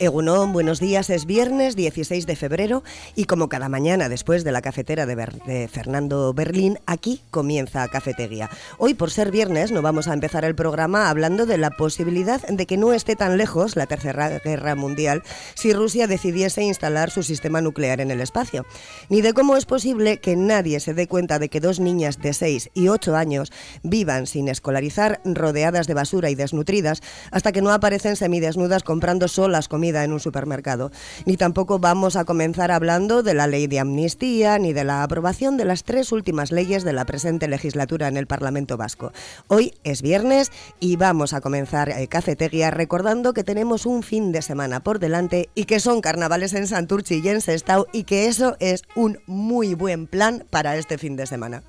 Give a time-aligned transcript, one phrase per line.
[0.00, 1.10] Egunon, buenos días.
[1.10, 2.82] Es viernes 16 de febrero
[3.16, 8.48] y como cada mañana después de la cafetera de, Fernando Berlín, aquí comienza Cafetería.
[8.78, 12.64] Hoy, por ser viernes, no vamos a empezar el programa hablando de la posibilidad de
[12.64, 15.22] que no esté tan lejos la Tercera Guerra Mundial
[15.54, 18.64] si Rusia decidiese instalar su sistema nuclear en el espacio,
[19.10, 22.32] ni de cómo es posible que nadie se dé cuenta de que dos niñas de
[22.32, 27.70] 6 y 8 años vivan sin escolarizar, rodeadas de basura y desnutridas, hasta que no
[27.70, 30.90] aparecen semidesnudas comprando solas en un supermercado.
[31.26, 35.56] Ni tampoco vamos a comenzar hablando de la ley de amnistía ni de la aprobación
[35.56, 39.12] de las tres últimas leyes de la presente legislatura en el Parlamento Vasco.
[39.48, 44.42] Hoy es viernes y vamos a comenzar eh, Cafetería recordando que tenemos un fin de
[44.42, 48.56] semana por delante y que son carnavales en Santurchi y en Sestao y que eso
[48.60, 51.62] es un muy buen plan para este fin de semana.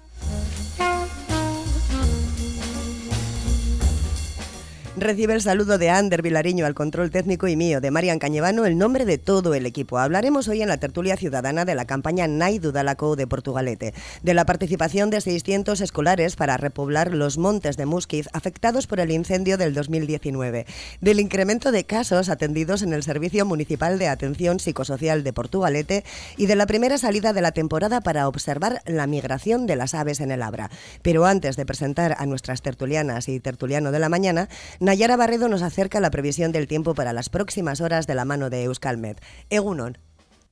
[5.01, 8.77] Recibe el saludo de Ander Vilariño al control técnico y mío, de Marian Cañevano, el
[8.77, 9.97] nombre de todo el equipo.
[9.97, 14.45] Hablaremos hoy en la tertulia ciudadana de la campaña Nai Dudalaco de Portugalete, de la
[14.45, 19.73] participación de 600 escolares para repoblar los montes de Musquiz afectados por el incendio del
[19.73, 20.67] 2019,
[21.01, 26.03] del incremento de casos atendidos en el Servicio Municipal de Atención Psicosocial de Portugalete
[26.37, 30.19] y de la primera salida de la temporada para observar la migración de las aves
[30.19, 30.69] en el Abra.
[31.01, 34.47] Pero antes de presentar a nuestras tertulianas y tertuliano de la mañana,
[34.91, 38.49] Nayara Barredo nos acerca la previsión del tiempo para las próximas horas de la mano
[38.49, 39.21] de Euskalmet.
[39.49, 39.97] Egunon.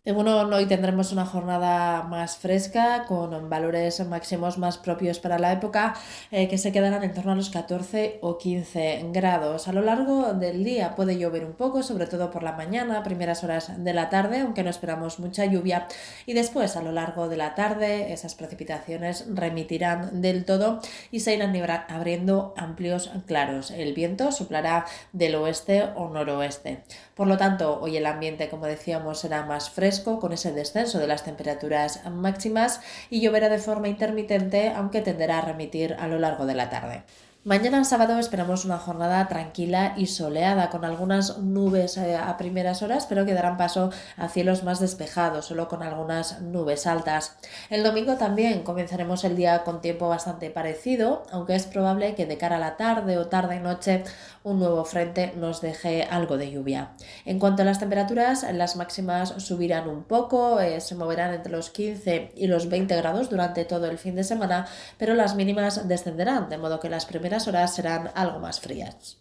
[0.06, 5.94] Bueno, hoy tendremos una jornada más fresca con valores máximos más propios para la época
[6.32, 9.68] eh, que se quedarán en torno a los 14 o 15 grados.
[9.68, 13.44] A lo largo del día puede llover un poco, sobre todo por la mañana, primeras
[13.44, 15.88] horas de la tarde, aunque no esperamos mucha lluvia.
[16.26, 20.80] Y después, a lo largo de la tarde, esas precipitaciones remitirán del todo
[21.12, 21.54] y se irán
[21.90, 23.70] abriendo amplios claros.
[23.70, 26.84] El viento soplará del oeste o noroeste.
[27.16, 29.89] Por lo tanto, hoy el ambiente, como decíamos, será más fresco
[30.20, 32.80] con ese descenso de las temperaturas máximas
[33.10, 37.04] y lloverá de forma intermitente, aunque tenderá a remitir a lo largo de la tarde.
[37.46, 43.06] Mañana sábado esperamos una jornada tranquila y soleada con algunas nubes eh, a primeras horas,
[43.08, 47.38] pero que darán paso a cielos más despejados, solo con algunas nubes altas.
[47.70, 52.38] El domingo también comenzaremos el día con tiempo bastante parecido, aunque es probable que de
[52.38, 54.04] cara a la tarde o tarde y noche
[54.44, 56.92] un nuevo frente nos deje algo de lluvia.
[57.24, 61.70] En cuanto a las temperaturas, las máximas subirán un poco, eh, se moverán entre los
[61.70, 64.68] 15 y los 20 grados durante todo el fin de semana,
[64.98, 69.18] pero las mínimas descenderán, de modo que las primeras horas serán algo más frías.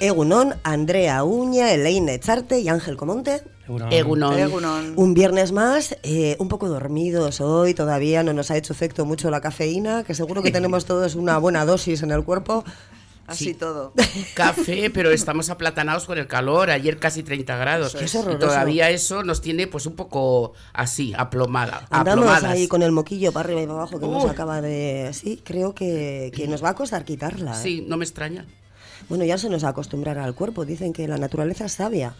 [0.00, 3.42] Egunon, Andrea Uña, Elaine Echarte y Ángel Comonte.
[3.90, 4.94] Egunon.
[4.96, 9.30] Un viernes más, eh, un poco dormidos hoy, todavía no nos ha hecho efecto mucho
[9.30, 12.64] la cafeína, que seguro que tenemos todos una buena dosis en el cuerpo,
[13.28, 13.92] Así todo.
[14.34, 16.70] Café, pero estamos aplatanados con el calor.
[16.70, 17.94] Ayer casi 30 grados.
[18.00, 21.86] y todavía eso nos tiene pues un poco así, aplomada.
[21.90, 25.10] Andamos ahí con el moquillo para arriba y para abajo que nos acaba de...
[25.12, 27.52] Sí, creo que, que nos va a costar quitarla.
[27.52, 27.62] ¿eh?
[27.62, 28.46] Sí, no me extraña.
[29.10, 30.64] Bueno, ya se nos acostumbrará al cuerpo.
[30.64, 32.14] Dicen que la naturaleza es sabia.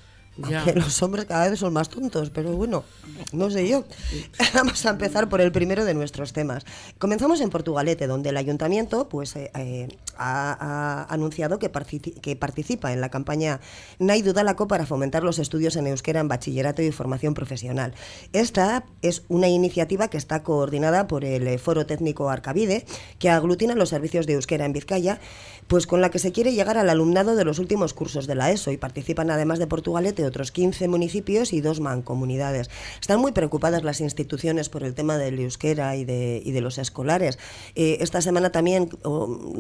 [0.74, 2.84] Los hombres cada vez son más tontos, pero bueno,
[3.32, 3.84] no sé yo.
[4.54, 6.64] Vamos a empezar por el primero de nuestros temas.
[6.98, 11.70] Comenzamos en Portugalete, donde el ayuntamiento pues, eh, eh, ha, anunciado que,
[12.22, 13.60] que, participa en la campaña
[13.98, 17.94] Nai Dudalaco para fomentar los estudios en euskera en bachillerato y formación profesional.
[18.32, 22.86] Esta es una iniciativa que está coordinada por el eh, Foro Técnico Arcavide,
[23.18, 25.20] que aglutina los servicios de euskera en Vizcaya,
[25.66, 28.50] pues con la que se quiere llegar al alumnado de los últimos cursos de la
[28.50, 32.70] ESO y participan además de Portugalete otros 15 municipios y dos mancomunidades.
[33.00, 36.78] Están muy preocupadas las instituciones por el tema del euskera y de, y de los
[36.78, 37.38] escolares.
[37.74, 38.90] Eh, esta semana también,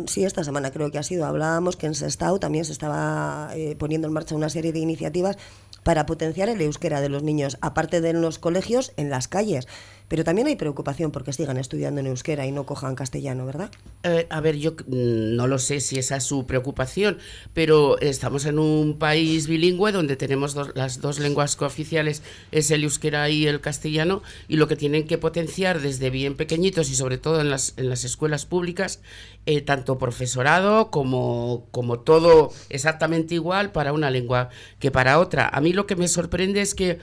[0.06, 3.76] sí, esta semana creo que ha sido, hablábamos que en Sestao también se estaba eh,
[3.78, 5.38] poniendo en marcha una serie de iniciativas
[5.82, 9.68] para potenciar el euskera de los niños, aparte de en los colegios, en las calles.
[10.08, 13.70] Pero también hay preocupación porque sigan estudiando en euskera y no cojan castellano, ¿verdad?
[14.02, 17.18] Eh, a ver, yo mm, no lo sé si esa es su preocupación,
[17.52, 22.22] pero estamos en un país bilingüe donde tenemos las dos lenguas cooficiales,
[22.52, 26.90] es el euskera y el castellano, y lo que tienen que potenciar desde bien pequeñitos
[26.90, 29.00] y sobre todo en las, en las escuelas públicas,
[29.44, 35.48] eh, tanto profesorado como, como todo exactamente igual para una lengua que para otra.
[35.48, 36.98] A mí lo que me sorprende es que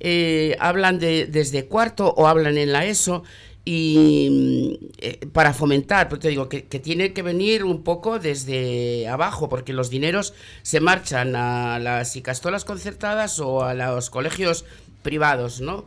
[0.00, 3.24] eh, hablan de, desde cuarto o hablan en la ESO
[3.64, 9.48] y eh, para fomentar, pues te digo que, tiene que venir un poco desde abajo,
[9.48, 14.64] porque los dineros se marchan a las icastolas concertadas o a los colegios
[15.02, 15.84] privados, ¿no?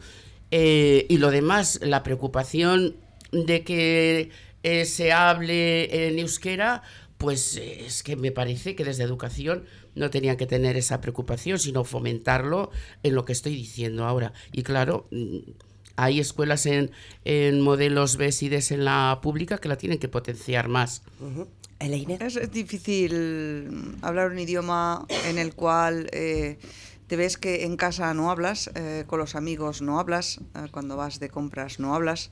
[0.51, 2.95] Eh, y lo demás, la preocupación
[3.31, 4.29] de que
[4.85, 6.83] se hable en euskera,
[7.17, 9.63] pues es que me parece que desde educación
[9.95, 12.71] no tenían que tener esa preocupación, sino fomentarlo
[13.03, 14.33] en lo que estoy diciendo ahora.
[14.51, 15.37] Y claro, mm,
[15.95, 16.91] hay escuelas en,
[17.25, 21.03] en modelos BES y DES en la pública que la tienen que potenciar más.
[21.79, 26.59] Es, difícil hablar un idioma en el cual eh,
[27.11, 30.95] te ves que en casa no hablas, eh, con los amigos no hablas, eh, cuando
[30.95, 32.29] vas de compras no hablas.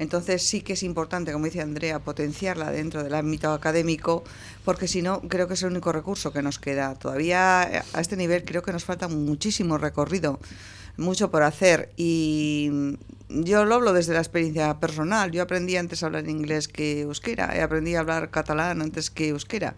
[0.00, 4.24] Entonces sí que es importante, como dice Andrea, potenciarla dentro del ámbito académico,
[4.64, 6.96] porque si no, creo que es el único recurso que nos queda.
[6.96, 10.40] Todavía a este nivel creo que nos falta muchísimo recorrido
[10.96, 12.96] mucho por hacer y
[13.28, 15.30] yo lo hablo desde la experiencia personal.
[15.30, 19.28] Yo aprendí antes a hablar inglés que euskera, y aprendí a hablar catalán antes que
[19.28, 19.76] euskera.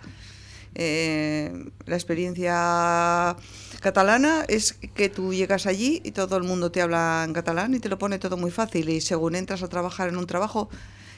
[0.74, 3.36] Eh, la experiencia
[3.80, 7.80] catalana es que tú llegas allí y todo el mundo te habla en catalán y
[7.80, 10.68] te lo pone todo muy fácil y según entras a trabajar en un trabajo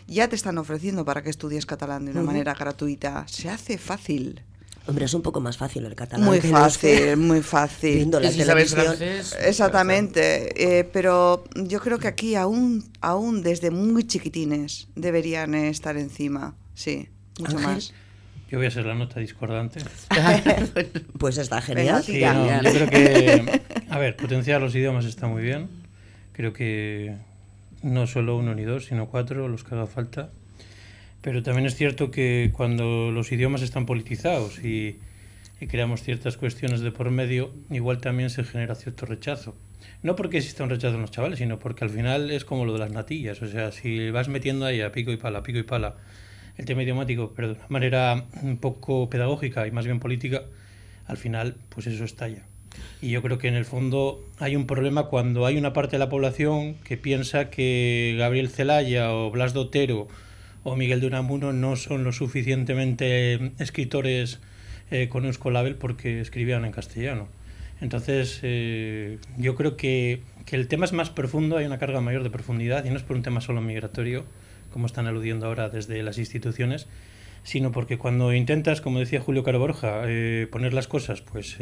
[0.07, 3.25] ya te están ofreciendo para que estudies catalán de una manera gratuita.
[3.29, 4.43] Se hace fácil.
[4.87, 6.27] Hombre, es un poco más fácil el catalán.
[6.27, 7.95] Muy fácil, muy fácil.
[7.95, 10.81] Viendo la francés, Exactamente.
[10.81, 16.57] Eh, pero yo creo que aquí aún, aún desde muy chiquitines deberían estar encima.
[16.75, 17.09] Sí,
[17.39, 17.95] mucho más.
[18.53, 19.81] Yo voy a ser la nota discordante.
[21.19, 22.03] pues está genial.
[22.05, 25.71] yo creo que, a ver, potenciar los idiomas está muy bien.
[26.35, 27.17] Creo que
[27.83, 30.29] no solo uno ni dos, sino cuatro, los que haga falta.
[31.23, 34.99] Pero también es cierto que cuando los idiomas están politizados y,
[35.71, 39.57] creamos ciertas cuestiones de por medio, igual también se genera cierto rechazo.
[40.03, 42.75] No porque exista un rechazo en los chavales, sino porque al final es como lo
[42.75, 43.41] de las natillas.
[43.41, 45.97] O sea, si vas metiendo ahí a pico y pala, pico y pala,
[46.57, 50.43] el tema idiomático, pero de una manera un poco pedagógica y más bien política,
[51.07, 52.43] al final, pues eso estalla.
[53.01, 55.99] Y yo creo que en el fondo hay un problema cuando hay una parte de
[55.99, 60.09] la población que piensa que Gabriel Celaya o Blas Dotero
[60.65, 64.41] o Miguel de Unamuno no son lo suficientemente escritores
[64.91, 67.29] eh, con Euskolabel porque escribían en castellano.
[67.81, 72.23] Entonces, eh, yo creo que, que, el tema es más profundo, hay una carga mayor
[72.23, 74.25] de profundidad y no es por un tema solo migratorio,
[74.73, 76.89] como están aludiendo ahora desde las instituciones,
[77.43, 81.59] sino porque cuando intentas, como decía Julio Caro Borja, eh, poner las cosas, pues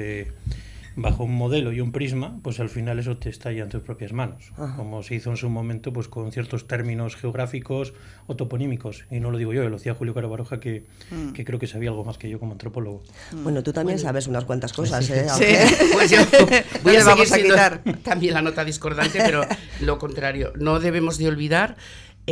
[0.97, 4.13] bajo un modelo y un prisma, pues al final eso te estalla en tus propias
[4.13, 7.95] manos, como se hizo en su momento pues con ciertos términos geográficos
[8.27, 11.33] o toponímicos, y no lo digo yo, lo decía Julio Caro Baroja, que, mm.
[11.33, 13.03] que, creo que sabía algo más que yo como antropólogo.
[13.33, 13.43] Mm.
[13.43, 15.27] Bueno, tú también sabes unas cuantas cosas, ¿eh?
[15.93, 16.19] Pues yo
[16.83, 17.57] voy a seguir siendo
[18.03, 19.43] también la nota discordante, pero
[19.81, 21.77] lo contrario, no debemos de olvidar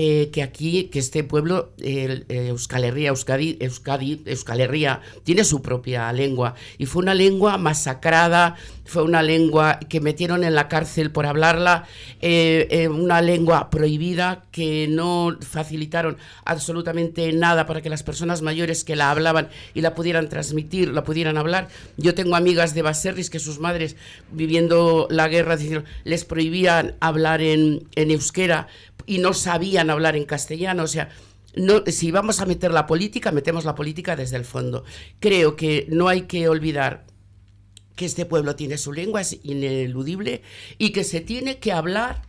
[0.01, 5.61] eh, que aquí, que este pueblo, eh, Euskal Herria, Euskadi, Euskadi, Euskal Herria, tiene su
[5.61, 6.55] propia lengua.
[6.79, 8.55] Y fue una lengua masacrada,
[8.85, 11.85] fue una lengua que metieron en la cárcel por hablarla,
[12.21, 18.95] eh, una lengua prohibida que no facilitaron absolutamente nada para que las personas mayores que
[18.95, 21.71] la hablaban y la pudieran transmitir, la pudieran hablar.
[21.97, 23.97] Yo tengo amigas de Baserris que sus madres,
[24.31, 25.57] viviendo la guerra,
[26.05, 28.69] les prohibían hablar en euskera
[29.09, 30.85] y no sabían hablar en castellano.
[30.85, 31.09] O sea,
[31.87, 34.85] si vamos a meter la política, metemos la política desde el fondo.
[35.19, 37.07] Creo que no hay que olvidar
[37.97, 40.43] que este pueblo tiene su lengua, es ineludible,
[40.77, 42.23] y que se tiene que hablar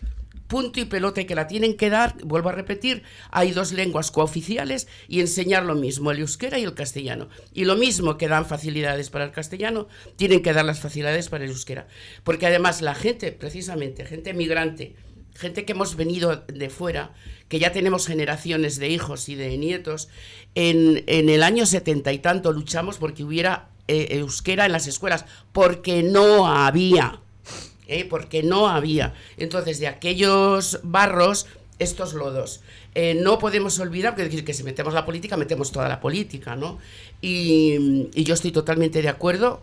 [0.47, 4.87] punto y pelote que la tienen que dar, vuelvo a repetir, hay dos lenguas cooficiales
[5.07, 7.29] y enseñar lo mismo, el euskera y el castellano.
[7.53, 11.43] Y lo mismo que dan facilidades para el castellano, tienen que dar las facilidades para
[11.43, 11.87] el euskera.
[12.23, 14.95] Porque además la gente, precisamente, gente migrante,
[15.39, 17.13] gente que hemos venido de fuera,
[17.47, 20.09] que ya tenemos generaciones de hijos y de nietos,
[20.53, 26.03] en, el año setenta y tanto luchamos porque hubiera eh, euskera en las escuelas, porque
[26.03, 27.21] no había,
[27.87, 28.05] ¿eh?
[28.05, 29.13] porque no había.
[29.37, 31.47] Entonces, de aquellos barros,
[31.79, 32.59] estos lodos.
[32.93, 36.79] Eh, no podemos olvidar, decir que si metemos la política, metemos toda la política, ¿no?
[37.21, 39.61] Y, y yo estoy totalmente de acuerdo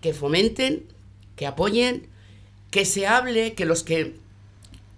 [0.00, 0.84] que fomenten,
[1.36, 2.06] que apoyen,
[2.70, 4.16] que se hable, que los que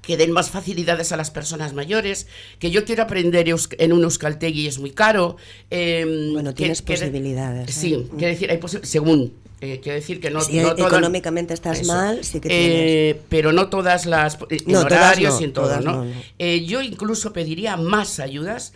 [0.02, 2.26] que den más facilidades a las personas mayores,
[2.58, 5.36] que yo quiero aprender en un Euskaltegui y es muy caro.
[5.70, 7.68] Em, bueno, tienes posibilidades.
[7.68, 7.72] ¿eh?
[7.72, 9.34] Sí, quiero decir, hay según.
[9.60, 12.70] Eh, quiero decir que no, si económicamente estás mal, sí que tienes.
[12.70, 14.38] Eh, pero no todas las.
[14.48, 16.06] En horarios y en todo, ¿no?
[16.38, 18.72] yo incluso pediría más ayudas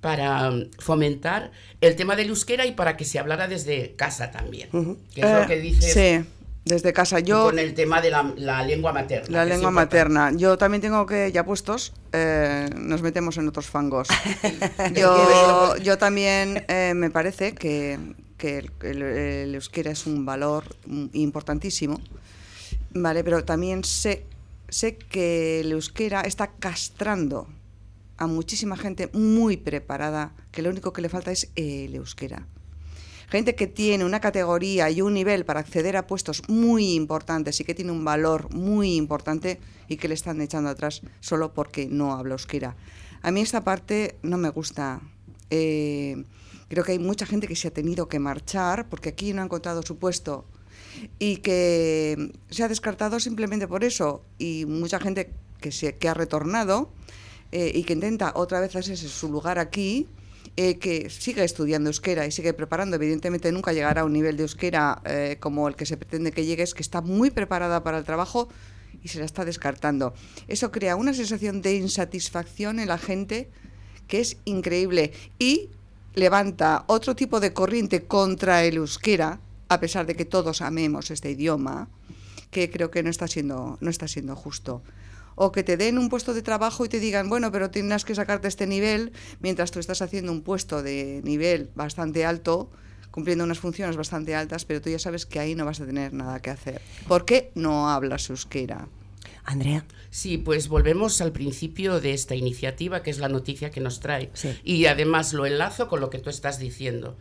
[0.00, 4.68] para fomentar el tema del euskera y para que se hablara desde casa también.
[5.14, 6.22] Que es lo que dice.
[6.22, 6.28] Sí.
[6.64, 7.20] Desde casa.
[7.20, 9.28] Yo, con el tema de la, lengua materna.
[9.30, 10.32] La lengua materna.
[10.34, 14.08] Yo también tengo que, ya puestos, eh, nos metemos en otros fangos.
[14.94, 17.98] yo, yo también eh, me parece que,
[18.82, 20.64] el, euskera es un valor
[21.12, 22.00] importantísimo,
[22.94, 23.24] ¿vale?
[23.24, 24.24] Pero también sé,
[24.68, 27.46] sé que el euskera está castrando
[28.16, 32.46] a muchísima gente muy preparada que lo único que le falta es el euskera.
[33.28, 37.64] Gente que tiene una categoría y un nivel para acceder a puestos muy importantes y
[37.64, 42.12] que tiene un valor muy importante y que le están echando atrás solo porque no
[42.12, 42.76] habla euskera.
[43.22, 45.00] A mí esta parte no me gusta.
[45.50, 46.24] Eh,
[46.68, 49.44] creo que hay mucha gente que se ha tenido que marchar porque aquí no ha
[49.44, 50.44] encontrado su puesto
[51.18, 56.14] y que se ha descartado simplemente por eso y mucha gente que, se, que ha
[56.14, 56.90] retornado
[57.52, 60.08] eh, y que intenta otra vez hacerse su lugar aquí,
[60.56, 64.44] eh, que sigue estudiando euskera y sigue preparando, evidentemente nunca llegará a un nivel de
[64.44, 67.98] euskera eh, como el que se pretende que llegue, es que está muy preparada para
[67.98, 68.48] el trabajo
[69.02, 70.14] y se la está descartando.
[70.46, 73.50] Eso crea una sensación de insatisfacción en la gente
[74.06, 75.70] que es increíble y
[76.14, 81.32] levanta otro tipo de corriente contra el euskera, a pesar de que todos amemos este
[81.32, 81.88] idioma,
[82.52, 84.82] que creo que no está siendo, no está siendo justo
[85.34, 88.14] o que te den un puesto de trabajo y te digan, bueno, pero tienes que
[88.14, 92.70] sacarte este nivel mientras tú estás haciendo un puesto de nivel bastante alto,
[93.10, 96.12] cumpliendo unas funciones bastante altas, pero tú ya sabes que ahí no vas a tener
[96.12, 96.80] nada que hacer.
[97.06, 98.88] ¿Por qué no hablas euskera?
[99.44, 99.84] Andrea.
[100.10, 104.30] Sí, pues volvemos al principio de esta iniciativa, que es la noticia que nos trae.
[104.62, 107.16] Y además lo enlazo con lo que tú estás diciendo.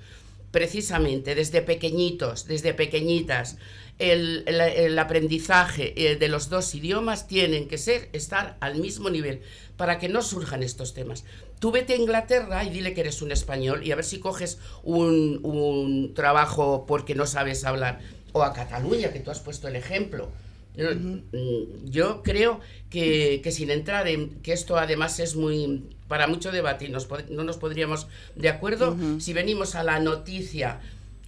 [0.54, 3.58] Precisamente desde pequeñitos, desde pequeñitas,
[3.98, 9.42] el, aprendizaje eh, de los dos idiomas tienen que ser estar al mismo nivel
[9.78, 11.24] para que no surjan estos temas.
[11.58, 14.60] Tú vete a Inglaterra y dile que eres un español y a ver si coges
[14.84, 18.00] un trabajo porque no sabes hablar.
[18.32, 20.30] O a Cataluña, que tú has puesto el ejemplo.
[20.76, 26.52] Mm, yo creo que, que, sin entrar en que esto además es muy para mucho
[26.52, 30.80] debate y nos, no nos podríamos de acuerdo si venimos a la noticia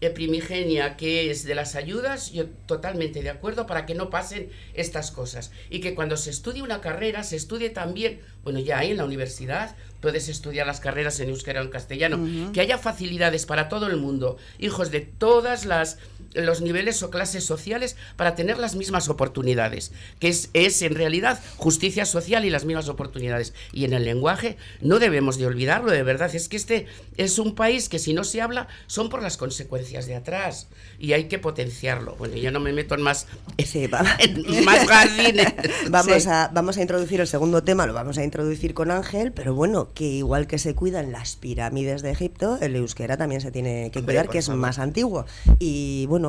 [0.10, 5.12] primigenia que es de las ayudas, yo totalmente de acuerdo para que no pasen estas
[5.12, 5.52] cosas.
[5.70, 9.06] Y que cuando se estudie una carrera, se estudie también, bueno, ya hay en la
[9.06, 13.88] universidad, puedes estudiar las carreras en euskera o en castellano, que haya facilidades para todo
[13.88, 15.98] el mundo, hijos de todas las
[16.36, 21.42] los niveles o clases sociales para tener las mismas oportunidades, que es, es en realidad
[21.58, 23.54] justicia social y las mismas oportunidades.
[23.72, 26.88] Y en el lenguaje no debemos de olvidarlo, de verdad, es que este
[27.18, 30.68] es un país que si no se habla son por las consecuencias de atrás
[31.00, 32.16] y hay que potenciarlo.
[32.18, 33.28] Bueno, yo no me meto en más,
[34.66, 35.54] más jardines.
[35.90, 39.54] Vamos, a, vamos a introducir el segundo tema, lo vamos a introducir con Ángel, pero
[39.54, 43.92] bueno, que igual que se cuidan las pirámides de Egipto, el euskera también se tiene
[43.92, 45.26] que cuidar, que es más antiguo.
[45.60, 46.25] Y bueno,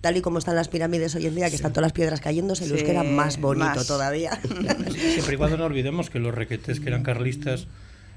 [0.00, 2.64] tal y como están las pirámides hoy en día, que están todas las piedras cayéndose,
[2.64, 4.38] el euskera más bonito todavía.
[4.90, 7.66] Siempre y cuando no olvidemos que los requetes que eran carlistas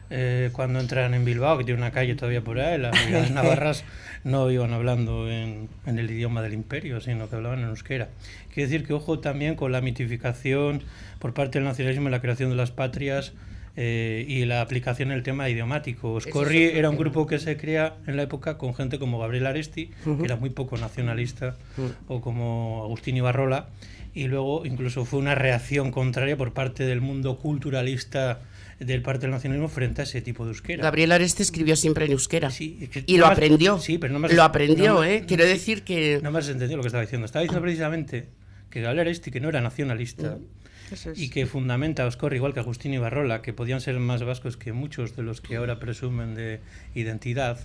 [0.09, 3.83] eh, cuando entran en Bilbao, que tiene una calle todavía por ahí, las navarras
[4.23, 8.09] no iban hablando en, en, el idioma del imperio, sino que hablaban en euskera.
[8.53, 10.83] Quiere decir que ojo también con la mitificación
[11.19, 13.33] por parte del nacionalismo y la creación de las patrias
[13.77, 16.19] eh, y la aplicación el tema idiomático.
[16.21, 19.91] Scorri era un grupo que se crea en la época con gente como Gabriel Aresti,
[20.03, 21.55] que era muy poco nacionalista,
[22.07, 23.67] o como Agustín Ibarrola,
[24.13, 28.39] y luego incluso fue una reacción contraria por parte del mundo culturalista
[28.79, 30.83] del parte del nacionalismo frente a ese tipo de euskera.
[30.83, 32.49] Gabriel Aresti escribió siempre en euskera.
[32.59, 33.79] y lo aprendió.
[33.79, 35.23] Sí, pero no me Lo aprendió, ¿eh?
[35.27, 36.19] Quiero decir que...
[36.21, 37.25] No me has entendido lo que estaba diciendo.
[37.25, 38.27] Estaba diciendo precisamente
[38.69, 40.37] que Gabriel Aresti, que no era nacionalista,
[41.15, 44.73] y que fundamenta a Oscor, igual que Agustín Ibarrola, que podían ser más vascos que
[44.73, 46.59] muchos de los que ahora presumen de
[46.93, 47.59] identidad,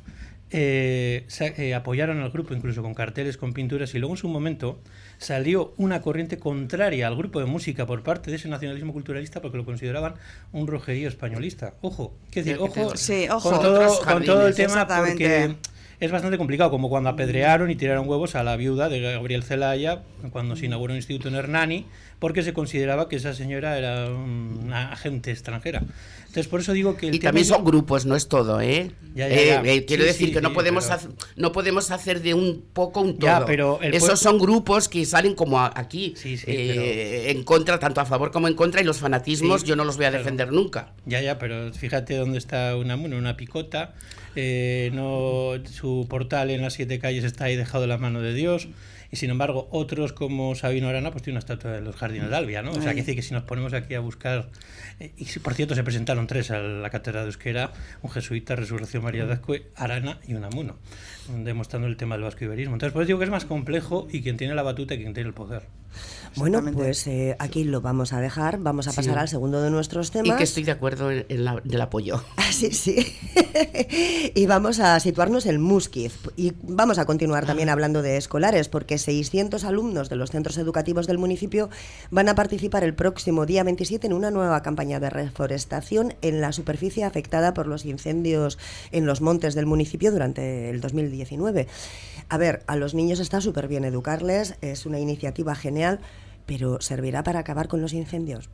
[0.52, 4.80] eh, eh, apoyaron al grupo incluso con carteles, con pinturas, y luego en su momento
[5.18, 9.58] salió una corriente contraria al grupo de música por parte de ese nacionalismo culturalista porque
[9.58, 10.14] lo consideraban
[10.52, 11.74] un rojerío españolista.
[11.82, 12.58] Ojo, ¿qué decir?
[12.60, 15.54] Ojo, con, todo, con todo el tema porque
[16.00, 20.02] es bastante complicado, como cuando apedrearon y tiraron huevos a la viuda de Gabriel Zelaya
[20.32, 21.84] cuando se inauguró un instituto en Hernani,
[22.18, 25.82] porque se consideraba que esa señora era una agente extranjera.
[26.20, 27.08] Entonces, por eso digo que...
[27.08, 28.92] y también son grupos, no es todo, ¿eh?
[29.14, 33.18] eh, eh quiero decir que no, podemos hacer, no podemos hacer de un poco un
[33.18, 33.44] todo.
[33.44, 38.48] pero Esos son grupos que salen como aquí, eh, en contra, tanto a favor como
[38.48, 40.92] en contra, y los fanatismos yo no los voy a defender nunca.
[41.04, 43.94] Ya, ya, pero fíjate dónde está una, una picota
[44.36, 48.34] eh, no, su portal en las siete calles está ahí dejado en la mano de
[48.34, 48.68] Dios.
[49.12, 52.36] Y sin embargo, otros como Sabino Arana, pues tiene una estatua de los jardines de
[52.36, 52.70] Albia, ¿no?
[52.70, 54.50] O sea, que decir que si nos ponemos aquí a buscar.
[55.00, 57.72] Eh, y por cierto, se presentaron tres a la cátedra de Euskera:
[58.02, 60.76] un jesuita, Resurrección María de Azcue, Arana y un amuno,
[61.38, 62.74] demostrando el tema del vasco-iberismo.
[62.74, 65.14] Entonces, por eso digo que es más complejo y quien tiene la batuta y quien
[65.14, 65.62] tiene el poder.
[66.36, 68.58] Bueno, pues eh, aquí lo vamos a dejar.
[68.58, 70.36] Vamos a pasar al segundo de nuestros temas.
[70.36, 72.22] Y que estoy de acuerdo en, el apoyo.
[72.36, 73.06] Ah, sí, sí.
[74.34, 76.12] y vamos a situarnos en Muskiz.
[76.36, 81.06] Y vamos a continuar también hablando de escolares, porque 600 alumnos de los centros educativos
[81.06, 81.70] del municipio
[82.10, 86.52] van a participar el próximo día 27 en una nueva campaña de reforestación en la
[86.52, 88.58] superficie afectada por los incendios
[88.90, 90.80] en los montes del municipio durante el
[91.20, 91.66] 2019.
[92.28, 96.00] A ver, a los niños está súper bien educarles, es una iniciativa genial,
[96.46, 98.50] pero ¿servirá para acabar con los incendios?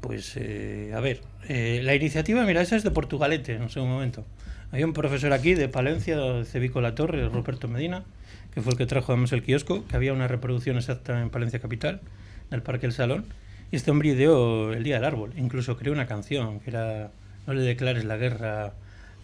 [0.00, 3.90] Pues, eh, a ver, eh, la iniciativa, mira, esa es de Portugalete, no sé un
[3.90, 4.24] momento.
[4.70, 8.04] Hay un profesor aquí de Palencia, de Cebico La Torre, Roberto Medina,
[8.54, 11.58] que fue el que trajo además el kiosco, que había una reproducción exacta en Palencia
[11.58, 12.00] Capital,
[12.50, 13.24] en el Parque El Salón,
[13.70, 17.10] y este hombre ideó el Día del Árbol, incluso creó una canción que era
[17.46, 18.74] No le declares la guerra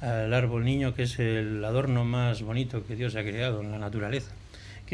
[0.05, 3.79] al árbol niño, que es el adorno más bonito que Dios ha creado en la
[3.79, 4.31] naturaleza.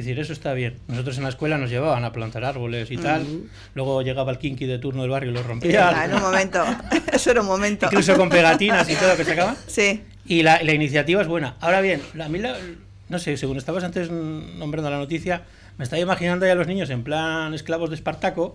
[0.01, 0.79] Es decir, eso está bien.
[0.89, 3.27] Nosotros en la escuela nos llevaban a plantar árboles y tal.
[3.75, 6.05] Luego llegaba el kinky de turno del barrio y lo rompía.
[6.07, 6.65] en un momento.
[7.13, 7.87] Eso era un momento.
[7.87, 9.57] Incluso con pegatinas y todo que se acaba.
[9.67, 10.03] Sí.
[10.25, 11.57] Y la, la iniciativa es buena.
[11.61, 12.57] Ahora bien, a mí, la,
[13.11, 15.43] no sé, según estabas antes nombrando la noticia,
[15.81, 18.55] me estaba imaginando ya a los niños en plan esclavos de Espartaco.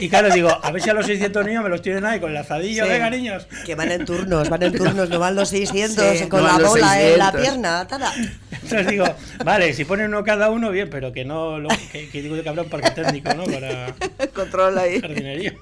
[0.00, 2.30] Y claro, digo, a ver si a los 600 niños me los tienen ahí con
[2.30, 3.46] el lazadillo, venga niños.
[3.66, 7.18] Que van en turnos, van en turnos, no van los 600 con la bola en
[7.18, 8.10] la pierna atada.
[8.50, 9.04] Entonces digo,
[9.44, 12.48] vale, si ponen uno cada uno, bien, pero que no, lo, que, que, digo que
[12.48, 13.44] habrá un parque técnico, ¿no?
[13.44, 13.94] Para
[14.34, 14.98] control ahí.
[14.98, 15.52] Jardinería.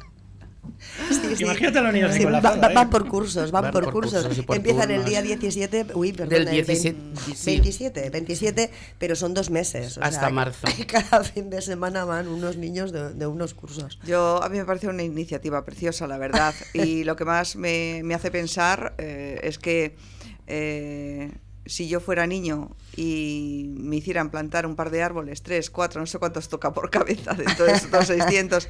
[1.38, 2.90] Imagínate a los niños Sí, con la va- va- van ¿eh?
[2.90, 4.26] por cursos, van, Van por, por cursos.
[4.26, 7.46] cursos Empiezan el día 17, uy, perdón, Del el 17, 20 sí.
[7.46, 9.98] 27, 27, pero son dos meses.
[9.98, 10.66] o Hasta sea, marzo.
[10.86, 13.98] Cada fin de semana van unos niños de, de unos cursos.
[14.04, 16.54] Yo, a mí me parece una iniciativa preciosa, la verdad.
[16.74, 19.96] Y lo que más me, me hace pensar eh, es que
[20.46, 21.32] eh,
[21.66, 26.06] si yo fuera niño y me hicieran plantar un par de árboles, tres, cuatro, no
[26.06, 28.68] sé cuántos toca por cabeza de todos estos 600,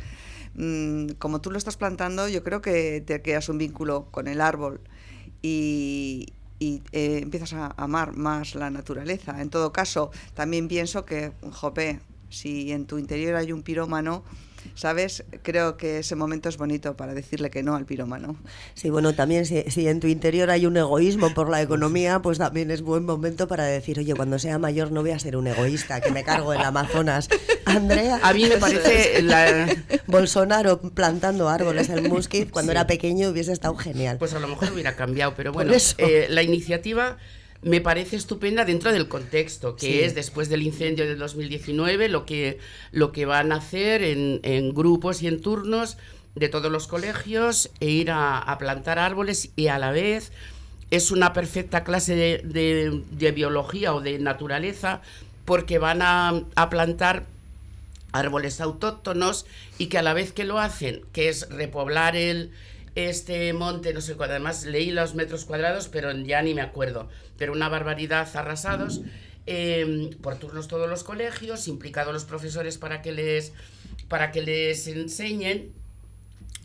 [0.54, 4.40] mm, como tú lo estás plantando, yo creo que te creas un vínculo con el
[4.40, 4.80] árbol
[5.42, 9.40] y, y, eh, empiezas a amar más la naturaleza.
[9.40, 14.22] En todo caso, también pienso que, jope, si en tu interior hay un pirómano,
[14.74, 15.24] ¿sabes?
[15.42, 18.36] Creo que ese momento es bonito para decirle que no al pirómano.
[18.74, 22.38] Sí, bueno, también si, si en tu interior hay un egoísmo por la economía, pues
[22.38, 25.46] también es buen momento para decir, oye, cuando sea mayor no voy a ser un
[25.46, 27.28] egoísta, que me cargo el Amazonas.
[27.64, 28.20] Andrea.
[28.22, 29.68] A mí me parece la,
[30.06, 34.18] Bolsonaro plantando árboles en Muskit cuando era pequeño hubiese estado genial.
[34.18, 37.16] Pues a lo mejor hubiera cambiado, pero bueno, eh, la iniciativa
[37.62, 40.00] me parece estupenda dentro del contexto, que Sí.
[40.00, 42.58] es después del incendio del 2019, lo que,
[42.90, 45.98] lo que van a hacer en, en grupos y en turnos
[46.34, 50.32] de todos los colegios e ir a, a plantar árboles y a la vez
[50.90, 55.02] es una perfecta clase de, de- de biología o de naturaleza
[55.44, 57.26] porque van a, a plantar
[58.12, 59.46] árboles autóctonos
[59.78, 62.50] y que a la vez que lo hacen, que es repoblar el
[62.94, 67.08] este monte, no sé cuál, además leí los metros cuadrados, pero ya ni me acuerdo,
[67.36, 69.02] pero una barbaridad arrasados,
[69.46, 73.52] eh, por turnos todos los colegios, implicados los profesores para que les,
[74.08, 75.72] para que les enseñen,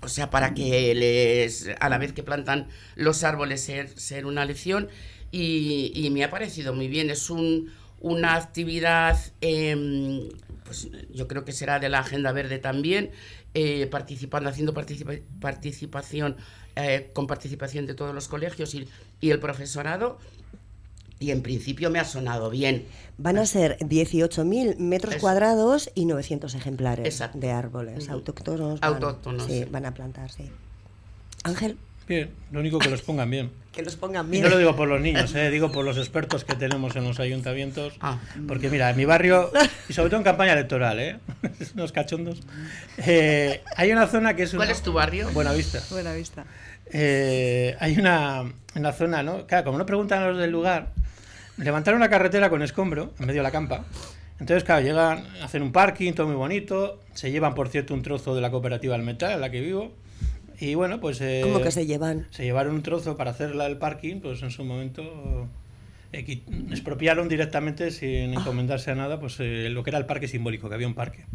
[0.02, 4.46] o sea, para que les, a la vez que plantan los árboles, ser, ser una
[4.46, 4.90] lección.
[5.32, 7.10] Y, y me ha parecido muy bien.
[7.10, 7.72] Es un,
[8.06, 10.30] una actividad, em,
[10.64, 13.10] pues yo creo que será de la Agenda Verde también,
[13.56, 16.36] eh, participando, haciendo participa- participación,
[16.76, 18.88] eh, con participación de todos los colegios y,
[19.22, 20.20] y el profesorado.
[21.18, 22.86] Y en principio me ha sonado bien.
[23.18, 27.39] Van a ser 18.000 metros Es- cuadrados y 900 ejemplares Exacto.
[27.39, 28.82] de árboles autóctonos.
[28.82, 29.65] van- Autóctonos, Sí, sí.
[29.72, 30.52] van a plantar, sí.
[31.44, 33.50] Ángel, Bien, lo único que los pongan bien.
[33.76, 34.44] Que los pongan Y bien.
[34.44, 35.50] no lo digo por los niños, ¿eh?
[35.52, 37.94] digo por los expertos que tenemos en los ayuntamientos.
[38.02, 38.20] Ah.
[38.48, 39.52] Porque mira, en mi barrio,
[39.90, 41.18] y sobre todo en campaña electoral, ¿eh?
[41.76, 42.42] unos cachondos,
[42.98, 44.52] eh, hay una zona que es...
[44.52, 45.30] ¿Cuál una- es tu barrio?
[45.32, 45.82] Buena Vista.
[45.92, 46.46] Buena vista.
[46.92, 48.44] Eh, hay una
[48.76, 49.46] en la zona, ¿no?
[49.48, 50.90] Claro, como no preguntan a los del lugar,
[51.58, 53.86] levantaron una carretera con escombro en medio de la campa.
[54.40, 57.00] Entonces, claro, llegan, hacen un parking, todo muy bonito.
[57.14, 59.94] Se llevan, por cierto, un trozo de la cooperativa del metal en la que vivo.
[60.60, 61.20] Y bueno, pues.
[61.22, 62.28] eh, ¿Cómo que se llevan?
[62.32, 65.48] se llevaron un trozo para hacer la- el parking, pues en su momento
[66.13, 66.41] eh,
[66.72, 70.76] expropiaron directamente sin encomendarse a nada, pues eh, lo que era el parque simbólico, que
[70.76, 71.26] había un parque.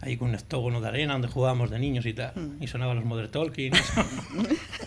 [0.00, 2.32] Ahí con un octógono de arena donde jugábamos de niños y tal.
[2.60, 3.72] Y sonaban los Mother Talking.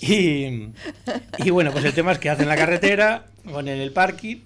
[0.00, 0.70] y,
[1.44, 4.36] y bueno, pues el tema es que hacen la carretera, ponen el parking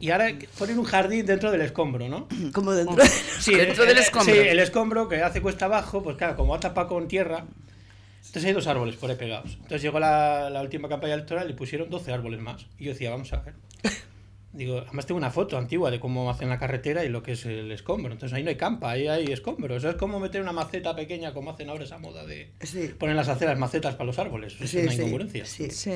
[0.00, 2.26] y ahora ponen un jardín dentro del escombro, ¿no?
[2.52, 3.04] Como dentro.
[3.38, 4.34] Sí, Dentro del el- escombro.
[4.34, 7.44] Sí, el escombro que hace cuesta abajo, pues claro, como va tapado con tierra.
[8.18, 9.52] Entonces hay dos árboles por ahí pegados.
[9.54, 12.66] Entonces llegó la, la última campaña electoral y pusieron 12 árboles más.
[12.78, 13.54] Y yo decía, vamos a ver.
[14.52, 17.46] Digo, además tengo una foto antigua de cómo hacen la carretera y lo que es
[17.46, 18.12] el escombro.
[18.12, 19.76] Entonces ahí no hay campa, ahí hay escombro.
[19.76, 22.90] Eso es como meter una maceta pequeña, como hacen ahora esa moda de Sí.
[22.98, 24.54] poner las aceras macetas para los árboles.
[24.54, 25.46] Eso Sí, es una sí, incongruencia.
[25.46, 25.70] sí.
[25.70, 25.92] Sí.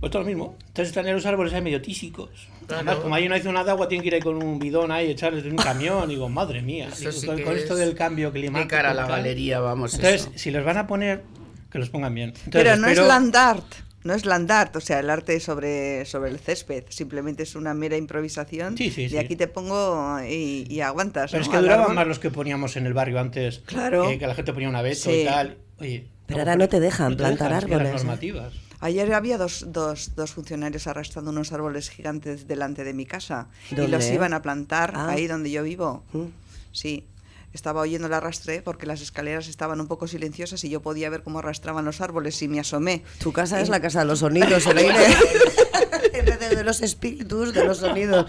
[0.00, 0.56] Pues todo lo mismo.
[0.60, 2.48] Entonces están en los árboles ahí medio tísicos.
[2.68, 4.90] Además, como ahí no hay zona de agua, tienen que ir ahí con un bidón
[4.90, 6.08] ahí, echarles de un camión.
[6.08, 6.88] Digo, madre mía.
[7.26, 8.64] con, esto del cambio climático.
[8.64, 9.94] De cara a la galería, vamos.
[9.94, 11.22] Entonces, si los van a poner,
[11.70, 12.32] que los pongan bien.
[12.50, 13.66] Pero no es land art.
[14.02, 16.84] No es land art, o sea, el arte sobre, sobre el césped.
[16.88, 18.78] Simplemente es una mera improvisación.
[18.78, 21.30] Sí, sí, y aquí te pongo y, aguantas.
[21.30, 23.58] Pero es que duraban más los que poníamos en el barrio antes.
[23.66, 24.08] Claro.
[24.18, 25.58] que la gente ponía una abeto y tal.
[25.78, 27.88] Oye, pero ahora no te dejan plantar árboles.
[27.88, 27.92] ¿eh?
[27.92, 28.54] normativas.
[28.80, 33.86] Ayer había dos, dos, dos, funcionarios arrastrando unos árboles gigantes delante de mi casa y
[33.86, 35.10] los iban a plantar ah.
[35.10, 36.02] ahí donde yo vivo.
[36.12, 36.26] Mm.
[36.72, 37.04] Sí,
[37.52, 41.22] estaba oyendo el arrastre porque las escaleras estaban un poco silenciosas y yo podía ver
[41.22, 43.02] cómo arrastraban los árboles y me asomé.
[43.18, 44.94] Tu casa es la casa de los sonidos, el aire.
[46.12, 48.26] en vez de, los espíritus, de los sonidos.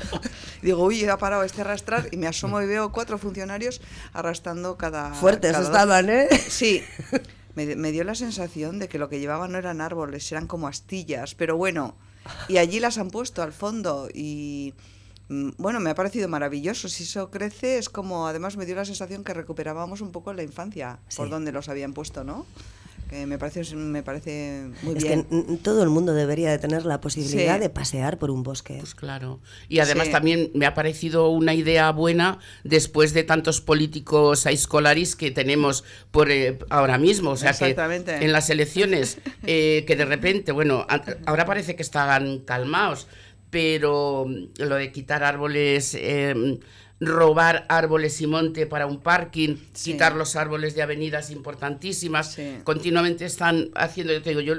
[0.61, 3.81] Digo, uy, ha parado este arrastrar y me asomo y veo cuatro funcionarios
[4.13, 5.13] arrastrando cada.
[5.13, 6.27] Fuertes estaban, ¿eh?
[6.49, 6.83] Sí.
[7.55, 11.35] Me, dio la sensación de que lo que llevaban no eran árboles, eran como astillas,
[11.35, 11.95] pero bueno,
[12.47, 14.73] y allí las han puesto al fondo y
[15.29, 16.87] mm, bueno, me ha parecido maravilloso.
[16.87, 20.43] Si eso crece, es como, además me dio la sensación que recuperábamos un poco la
[20.43, 22.45] infancia, por donde los habían puesto, ¿no?
[23.11, 25.25] Me parece, me parece muy es bien.
[25.25, 28.77] que todo el mundo debería de tener la posibilidad de pasear por un bosque.
[28.79, 29.39] Pues claro.
[29.67, 35.31] Y además también me ha parecido una idea buena después de tantos políticos escolaris que
[35.31, 37.31] tenemos por eh, ahora mismo.
[37.31, 40.87] O sea que en las elecciones eh, que de repente, bueno,
[41.25, 43.07] ahora parece que están calmados,
[43.49, 44.25] pero
[44.57, 45.95] lo de quitar árboles...
[45.99, 46.59] Eh,
[47.01, 52.37] robar árboles y monte para un parking, quitar los árboles de avenidas importantísimas.
[52.63, 54.55] Continuamente están haciendo, yo te digo, yo,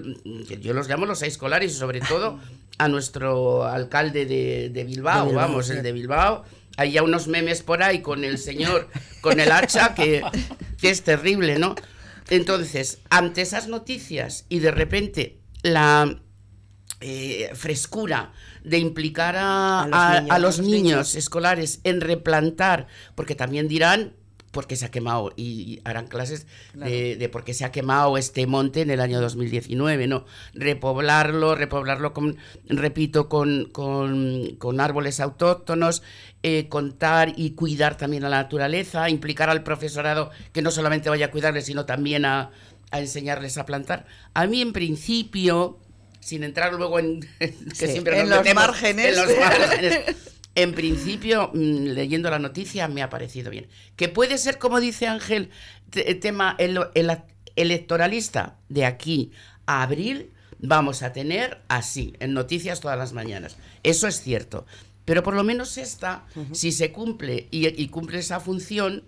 [0.60, 2.40] yo los llamo los seis escolares y sobre todo
[2.78, 6.44] a nuestro alcalde de, Bilbao, vamos, el de Bilbao.
[6.76, 8.88] Hay ya unos memes por ahí con el señor,
[9.20, 10.22] con el hacha, que,
[10.80, 11.76] que es terrible, ¿no?
[12.28, 16.18] Entonces, ante esas noticias y de repente la
[17.00, 18.32] eh, frescura
[18.64, 24.14] de implicar a, los, niños, escolares en replantar, porque también dirán
[24.52, 28.46] por qué se ha quemado y harán clases de, por qué se ha quemado este
[28.46, 30.26] monte en el año 2019, ¿no?
[30.52, 36.02] Repoblarlo, repoblarlo, con, repito, con, con, árboles autóctonos,
[36.42, 41.26] eh, contar y cuidar también a la naturaleza, implicar al profesorado que no solamente vaya
[41.26, 42.50] a cuidarles, sino también a,
[42.90, 44.04] a enseñarles a plantar.
[44.34, 45.78] A mí, en principio,
[46.22, 49.16] sin entrar luego en que siempre en, los márgenes.
[50.54, 53.68] en principio, mm, leyendo la noticia, me ha parecido bien.
[53.96, 55.50] Que puede ser, como dice Ángel,
[56.20, 56.78] tema el,
[57.56, 59.32] electoralista de aquí
[59.66, 63.56] a abril, vamos a tener así, en noticias todas las mañanas.
[63.82, 64.64] Eso es cierto.
[65.04, 69.02] Pero por lo menos esta, si se cumple y, cumple esa función,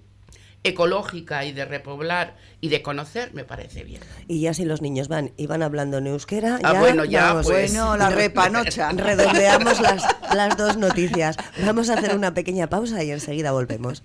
[0.65, 4.01] ecológica y de repoblar y de conocer, me parece bien.
[4.27, 7.35] Y ya si los niños van y van hablando en euskera, ah, ya, bueno, ya,
[7.35, 8.91] pues, bueno, la repanocha.
[8.91, 11.37] Redondeamos las, las dos noticias.
[11.65, 14.03] Vamos a hacer una pequeña pausa y enseguida volvemos.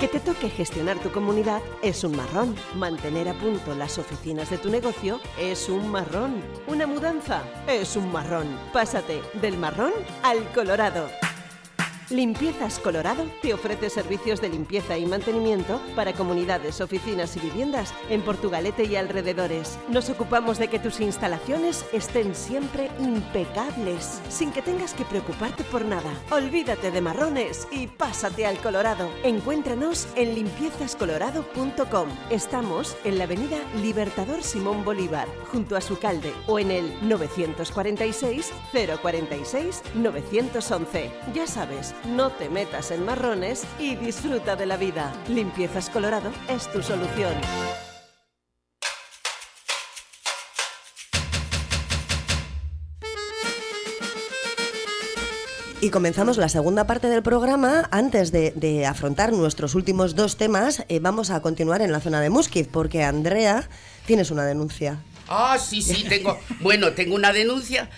[0.00, 2.54] Que te toque gestionar tu comunidad es un marrón.
[2.74, 6.42] Mantener a punto las oficinas de tu negocio es un marrón.
[6.66, 8.46] Una mudanza es un marrón.
[8.72, 11.06] Pásate del marrón al colorado.
[12.10, 18.20] Limpiezas Colorado te ofrece servicios de limpieza y mantenimiento para comunidades, oficinas y viviendas en
[18.20, 19.78] Portugalete y alrededores.
[19.88, 25.84] Nos ocupamos de que tus instalaciones estén siempre impecables, sin que tengas que preocuparte por
[25.84, 26.12] nada.
[26.30, 29.08] Olvídate de marrones y pásate al Colorado.
[29.22, 32.08] Encuéntranos en limpiezascolorado.com.
[32.28, 38.52] Estamos en la avenida Libertador Simón Bolívar, junto a su calde, o en el 946
[39.00, 41.10] 046 911.
[41.32, 45.12] Ya sabes, no te metas en marrones y disfruta de la vida.
[45.28, 47.34] Limpiezas Colorado es tu solución.
[55.84, 57.90] Y comenzamos la segunda parte del programa.
[57.90, 62.30] Antes de, afrontar nuestros últimos dos temas, eh, vamos a continuar en la zona de
[62.30, 63.68] Muskit, porque Andrea,
[64.06, 65.02] tienes una denuncia.
[65.28, 66.38] Ah, sí, sí, tengo.
[66.60, 67.90] bueno, tengo una denuncia.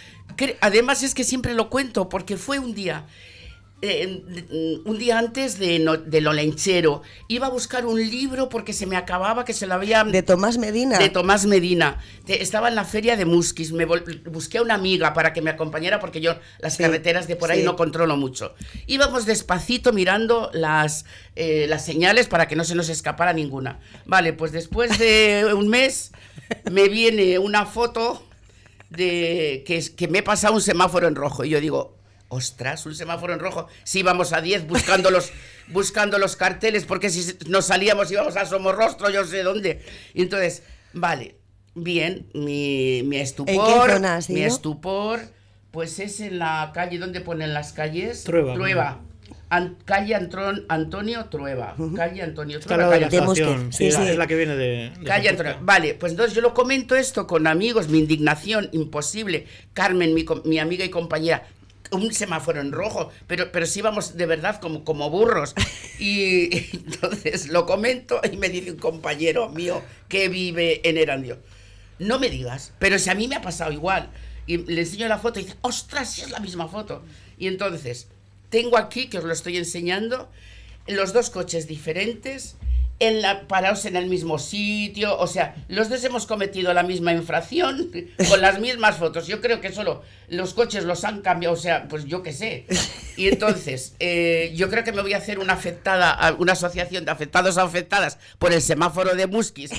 [0.60, 3.06] además es que siempre lo cuento, porque fue un día
[3.82, 7.02] eh, un día antes de, no, de Lolenchero.
[7.28, 10.02] Iba a buscar un libro porque se me acababa, que se lo había...
[10.04, 10.98] De Tomás Medina.
[10.98, 12.00] De Tomás Medina.
[12.26, 13.72] estaba en la feria de Musquis.
[13.72, 17.50] Me busqué a una amiga para que me acompañara porque yo las carreteras de por
[17.50, 18.54] ahí no controlo mucho.
[18.86, 23.78] Íbamos despacito mirando las, eh, las señales para que no se nos escapara ninguna.
[24.06, 26.12] Vale, pues después de un mes
[26.70, 28.22] me viene una foto
[28.88, 31.44] de que, que me he pasado un semáforo en rojo.
[31.44, 31.95] Y yo digo,
[32.28, 33.68] ostras, un semáforo en rojo.
[33.84, 35.32] Si íbamos a 10 buscando los,
[35.68, 39.82] buscando los carteles, porque si nos salíamos íbamos a Somorrostro, yo sé dónde.
[40.14, 40.62] Y entonces,
[40.92, 41.36] vale,
[41.74, 45.20] bien, mi, mi estupor, mi estupor,
[45.70, 48.24] pues es en la calle, donde ponen las calles?
[48.24, 48.54] Trueba.
[48.54, 49.00] Trueba.
[49.84, 51.76] calle Antonio Trueba.
[51.94, 52.88] Calle Antonio Trueba.
[52.88, 54.90] Calle la sí, es la que viene de.
[55.04, 55.58] calle Antonio.
[55.60, 59.46] Vale, pues entonces yo lo comento esto con amigos, mi indignación, imposible.
[59.74, 61.46] Carmen, mi, mi amiga y compañera,
[61.90, 65.54] un semáforo en rojo, pero, pero sí vamos de verdad como, como burros.
[65.98, 71.38] Y, entonces lo comento y me dice un compañero mío que vive en Erandio,
[71.98, 74.10] no me digas, pero si a mí me ha pasado igual.
[74.46, 77.02] Y le enseño la foto y dice, ostras, si es la misma foto.
[77.36, 78.08] Y entonces,
[78.48, 80.30] tengo aquí, que os lo estoy enseñando,
[80.86, 82.56] los dos coches diferentes,
[82.98, 87.12] en la, parados en el mismo sitio, o sea, los dos hemos cometido la misma
[87.12, 87.90] infracción
[88.28, 89.26] con las mismas fotos.
[89.26, 92.66] Yo creo que solo los coches los han cambiado, o sea, pues yo qué sé.
[93.16, 97.10] Y entonces, eh, yo creo que me voy a hacer una afectada, una asociación de
[97.10, 99.72] afectados a afectadas por el semáforo de Musquis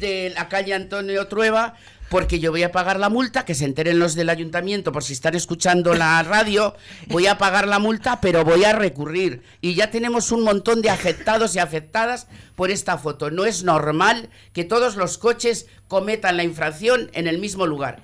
[0.00, 1.74] de la calle Antonio Trueba,
[2.12, 5.14] porque yo voy a pagar la multa, que se enteren los del ayuntamiento por si
[5.14, 6.74] están escuchando la radio,
[7.08, 9.42] voy a pagar la multa, pero voy a recurrir.
[9.62, 13.30] Y ya tenemos un montón de afectados y afectadas por esta foto.
[13.30, 18.02] No es normal que todos los coches cometan la infracción en el mismo lugar.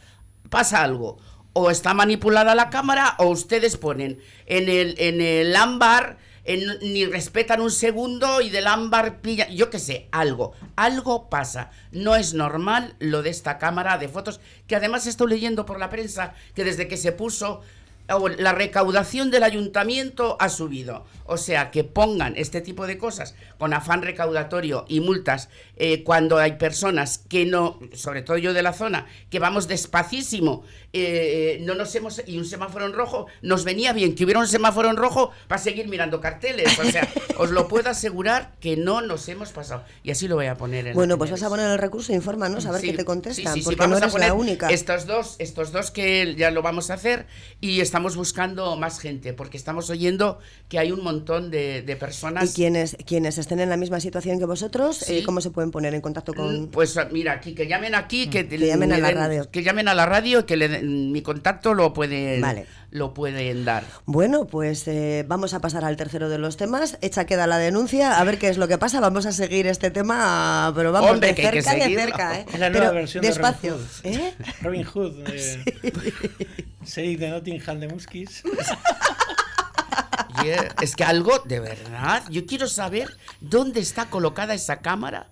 [0.49, 1.19] Pasa algo.
[1.53, 6.17] O está manipulada la cámara o ustedes ponen en el, en el ámbar
[6.57, 11.71] ni respetan un segundo y del ámbar pilla, yo qué sé, algo, algo pasa.
[11.93, 15.91] No es normal lo de esta cámara de fotos, que además estoy leyendo por la
[15.91, 17.61] prensa que desde que se puso
[18.39, 21.05] la recaudación del ayuntamiento ha subido.
[21.31, 26.39] O sea, que pongan este tipo de cosas con afán recaudatorio y multas eh, cuando
[26.39, 31.75] hay personas que no, sobre todo yo de la zona, que vamos despacísimo, eh, no
[31.75, 34.97] nos hemos, y un semáforo en rojo, nos venía bien que hubiera un semáforo en
[34.97, 36.79] rojo para seguir mirando carteles.
[36.79, 39.85] O sea, os lo puedo asegurar que no nos hemos pasado.
[40.03, 42.65] Y así lo voy a poner en Bueno, pues vas a poner el recurso, infórmanos
[42.65, 44.69] a ver qué te contestan, porque no eres la única.
[44.71, 47.27] Estos dos, estos dos que ya lo vamos a hacer
[47.61, 52.51] y estamos buscando más gente, porque estamos oyendo que hay un montón de, personas.
[52.51, 55.95] ¿Y quienes, quienes estén en la misma situación que vosotros, eh, cómo se pueden poner
[55.95, 56.63] en contacto con...?
[56.63, 59.51] Mm, pues mira, aquí, que llamen aquí, que, que llamen a la radio.
[59.51, 62.45] Que llamen a la radio, que le mi contacto lo pueden,
[62.91, 63.85] lo pueden dar.
[64.07, 66.99] Bueno, pues eh, vamos a pasar al tercero de los temas.
[67.03, 69.01] Hecha queda la denuncia, a ver qué es lo que pasa.
[69.01, 72.41] Vamos a seguir este tema, pero vamos de cerca de cerca.
[72.41, 72.47] ¿eh?
[72.59, 73.77] la nueva versión despacio.
[74.03, 75.29] de Robin Hood.
[75.29, 75.65] ¿Eh?
[75.93, 77.19] Robin Hood.
[77.19, 78.43] de Nottingham de Muskis.
[80.83, 83.09] es que algo, de verdad, yo quiero saber
[83.41, 85.29] dónde está colocada esa cámara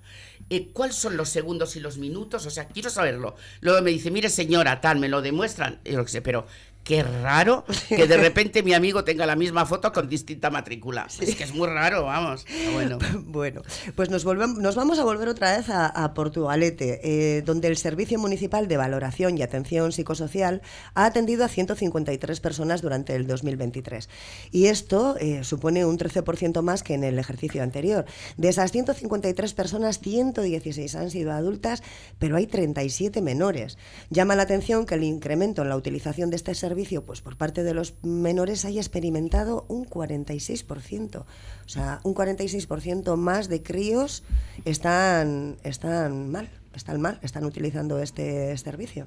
[0.49, 3.35] eh, cuáles son los segundos y los minutos, o sea, quiero saberlo.
[3.61, 6.47] Luego me dice, mire señora, tal, me lo demuestran, yo lo que sé, pero
[6.87, 11.09] qué raro que de repente mi amigo tenga la misma foto con distinta matrícula.
[11.21, 12.47] Es que es muy raro, vamos.
[12.73, 13.63] Bueno, bueno
[13.97, 18.19] pues nos, volvemos, nos vamos a volver otra vez a, Portugalete, eh, donde el Servicio
[18.21, 20.63] Municipal de Valoración y Atención Psicosocial
[20.95, 24.09] ha atendido a 153 personas durante el 2023.
[24.53, 28.07] Y esto eh, supone un 13% más que en el ejercicio anterior.
[28.37, 31.83] De esas 153 personas, 116 han sido adultas,
[32.21, 33.77] pero hay 37 menores.
[34.11, 37.63] Llama la atención que el incremento en la utilización de este servicio pues por parte
[37.63, 41.21] de los menores haya experimentado un 46%.
[41.21, 41.25] O
[41.69, 44.23] sea, un 46% más de críos
[44.65, 49.07] están, están mal, están mal, están utilizando este servicio.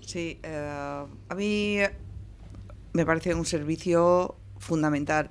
[0.00, 1.78] Sí, eh, a mí
[2.92, 5.28] me parece un servicio fundamental.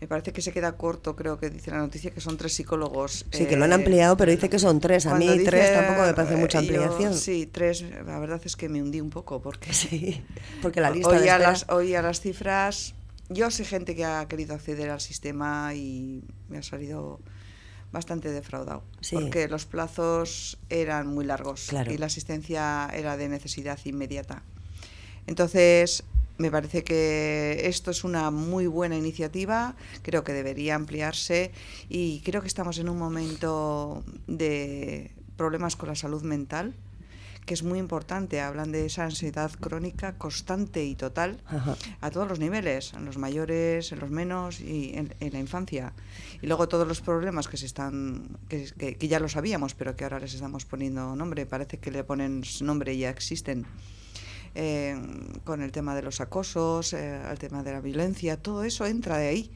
[0.00, 3.26] Me parece que se queda corto, creo que dice la noticia que son tres psicólogos.
[3.32, 5.06] Sí, que lo han eh, ampliado, pero dice que son tres.
[5.06, 7.14] A mí tres tampoco me parece mucha ampliación.
[7.14, 9.72] sí, tres, la verdad es que me hundí un poco porque...
[9.78, 10.22] Sí,
[10.60, 12.94] porque la lista oía, las, oía las cifras...
[13.30, 17.20] Yo sé gente que ha querido acceder al sistema y me ha salido
[17.92, 18.82] bastante defraudado.
[19.12, 24.42] Porque los plazos eran muy largos y la asistencia era de necesidad inmediata.
[25.26, 26.04] Entonces,
[26.38, 31.52] me parece que esto es una muy buena iniciativa, creo que debería ampliarse
[31.88, 36.74] y creo que estamos en un momento de problemas con la salud mental
[37.48, 38.42] que es muy importante.
[38.42, 41.40] Hablan de esa ansiedad crónica constante y total
[42.02, 45.94] a todos los niveles, en los mayores, en los menos y en, la infancia.
[46.42, 50.04] Y luego todos los problemas que se están, que, que, ya lo sabíamos, pero que
[50.04, 53.66] ahora les estamos poniendo nombre, parece que le ponen nombre y ya existen.
[54.54, 54.96] Eh,
[55.44, 59.18] con el tema de los acosos, eh, el tema de la violencia, todo eso entra
[59.18, 59.50] de ahí.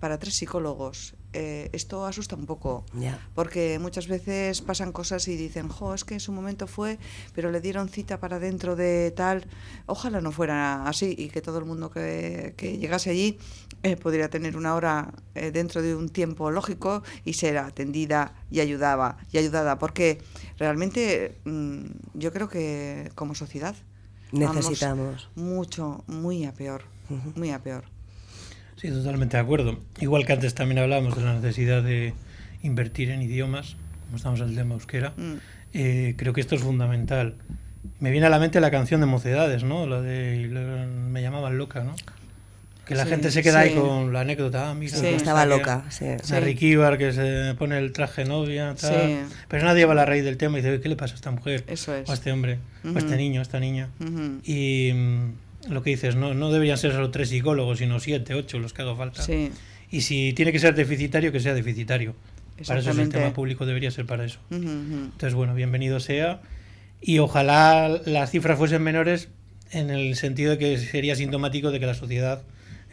[0.00, 1.14] Para tres psicólogos.
[1.38, 2.86] Eh, esto asusta un poco,
[3.34, 6.98] porque muchas veces pasan cosas y dicen, jo, es que en su momento fue,
[7.34, 9.44] pero le dieron cita para dentro de tal,
[9.84, 13.38] ojalá no fuera así y que todo el mundo que, llegase allí
[13.82, 18.60] eh, podría tener una hora eh, dentro de un tiempo lógico y ser atendida y
[18.60, 20.22] ayudaba y ayudada, porque
[20.56, 21.84] realmente mm,
[22.14, 23.76] yo creo que como sociedad
[24.32, 26.82] necesitamos mucho, muy a peor,
[27.34, 27.84] muy a peor.
[28.76, 29.78] Sí, totalmente de acuerdo.
[30.00, 32.14] Igual que antes también hablábamos de la necesidad de
[32.62, 35.34] invertir en idiomas, como estamos en el tema euskera, mm.
[35.72, 37.36] eh, creo que esto es fundamental.
[38.00, 39.86] Me viene a la mente la canción de Mocedades, ¿no?
[39.86, 41.94] La de Me llamaban loca, ¿no?
[42.86, 44.70] Que la gente se queda ahí con la anécdota.
[44.70, 45.84] Ah, mira, sí, estaba loca.
[45.90, 46.06] Sí.
[46.40, 49.26] Ricky que se pone el traje novia, tal.
[49.48, 51.32] Pero nadie va a la raíz del tema y dice, ¿qué le pasa a esta
[51.32, 51.64] mujer?
[51.66, 52.08] Eso es.
[52.08, 53.90] O a este hombre, o a este niño, a esta niña.
[54.44, 58.60] Y mm, lo que dices, no, no deberían ser solo tres psicólogos, sino siete, ocho
[58.60, 59.20] los que haga falta.
[59.20, 59.50] Sí.
[59.90, 62.14] Y si tiene que ser deficitario, que sea deficitario.
[62.66, 64.38] Para eso el sistema público debería ser para eso.
[64.50, 66.40] Entonces, bueno, bienvenido sea.
[67.00, 69.28] Y ojalá las cifras fuesen menores
[69.72, 72.42] en el sentido de que sería sintomático de que la sociedad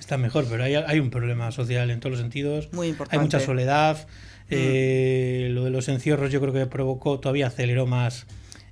[0.03, 2.69] está mejor, pero hay, hay un problema social en todos los sentidos.
[2.71, 3.17] Muy importante.
[3.17, 4.07] Hay mucha soledad.
[4.49, 4.55] Mm.
[4.55, 8.27] Eh, lo de los encierros yo creo que provocó, todavía aceleró más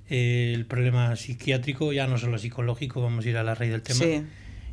[0.08, 4.04] el problema psiquiátrico, ya no solo psicológico, vamos a ir a la raíz del tema.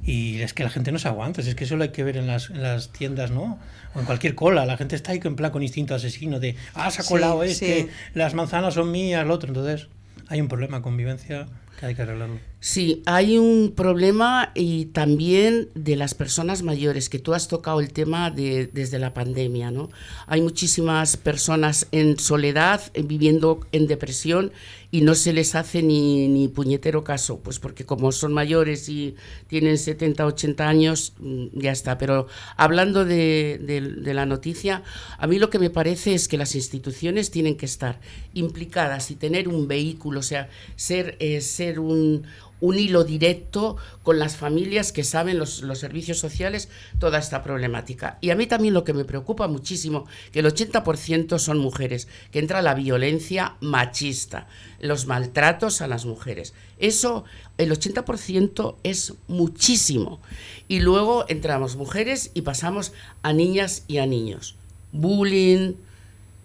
[0.05, 2.17] Y es que la gente no se aguanta, es que eso lo hay que ver
[2.17, 3.59] en las, en las tiendas, ¿no?
[3.95, 6.89] O en cualquier cola, la gente está ahí en plan con instinto asesino de, ah,
[6.89, 9.49] se ha colado este, las manzanas son mías, el otro.
[9.49, 9.87] Entonces,
[10.27, 11.47] hay un problema, convivencia,
[11.79, 12.39] que hay que arreglarlo.
[12.61, 17.93] Sí, hay un problema y también de las personas mayores, que tú has tocado el
[17.93, 19.89] tema de, desde la pandemia, ¿no?
[20.27, 24.51] Hay muchísimas personas en soledad, viviendo en depresión
[24.91, 29.15] y no se les hace ni, ni puñetero caso, pues porque como son mayores y
[29.47, 31.97] tienen 70, 80 años, mm, ya está.
[31.97, 33.57] Pero hablando de,
[34.03, 34.83] de la noticia,
[35.17, 38.01] a mí lo que me parece es que las instituciones tienen que estar
[38.33, 42.25] implicadas y tener un vehículo, o sea, ser, eh, ser un
[42.61, 46.69] un hilo directo con las familias que saben los, servicios sociales
[46.99, 48.17] toda esta problemática.
[48.21, 52.39] Y a mí también lo que me preocupa muchísimo, que el 80% son mujeres, que
[52.39, 54.47] entra la violencia machista,
[54.79, 56.53] los maltratos a las mujeres.
[56.79, 57.25] Eso,
[57.57, 60.19] el 80% es muchísimo.
[60.67, 64.55] Y luego entramos mujeres y pasamos a niñas y a niños.
[64.91, 65.73] Bullying,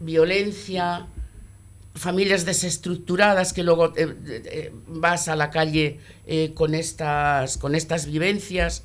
[0.00, 1.06] violencia,
[1.94, 8.06] familias desestructuradas que luego eh, eh, vas a la calle eh, con, estas, con estas
[8.06, 8.84] vivencias,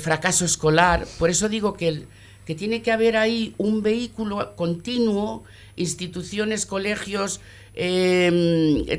[0.00, 1.06] fracaso escolar.
[1.18, 2.04] Por eso digo que,
[2.46, 5.44] que tiene que haber ahí un vehículo continuo,
[5.76, 7.40] instituciones, colegios,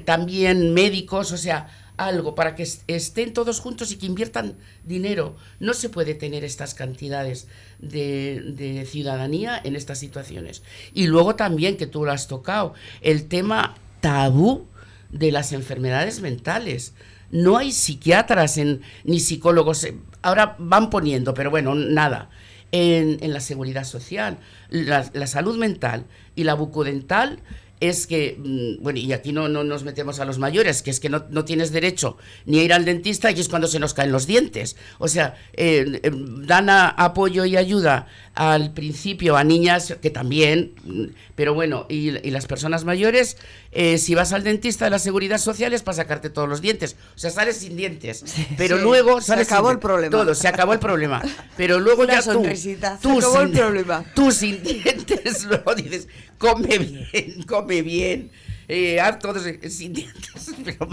[0.05, 1.67] también médicos, o sea,
[1.99, 5.35] algo para que estén todos juntos y que inviertan dinero.
[5.59, 7.47] No se puede tener estas cantidades
[7.79, 10.63] de, ciudadanía en estas situaciones.
[10.93, 14.67] Y luego también, que tú lo has tocado, el tema tabú
[15.11, 16.93] de las enfermedades mentales.
[17.31, 18.57] No hay psiquiatras
[19.03, 19.83] ni psicólogos.
[19.83, 22.29] Eh, ahora van poniendo, pero bueno, nada.
[22.71, 24.37] En, la seguridad social,
[24.69, 27.39] la, la salud mental y la bucodental
[27.79, 30.99] es que, mm, bueno, y aquí no, no nos metemos a los mayores, que es
[30.99, 34.11] que no, tienes derecho ni a ir al dentista y es cuando se nos caen
[34.11, 34.75] los dientes.
[34.97, 41.03] O sea, eh, eh, dan apoyo y ayuda al principio a niñas que también, mm,
[41.35, 43.37] pero bueno, y, las personas mayores,
[43.71, 46.95] eh, si vas al dentista de la seguridad social es para sacarte todos los dientes.
[47.15, 48.23] O sea, sales sin dientes.
[48.57, 50.11] pero luego se acabó el problema.
[50.11, 51.21] Todo, se acabó el problema.
[51.55, 52.43] Pero luego ya tú,
[53.01, 54.05] tú, sin, el problema.
[54.15, 56.07] tú sin dientes, luego dices,
[56.39, 58.31] come bien, come bien.
[58.71, 60.87] Eh, haz todos sin dientes, pero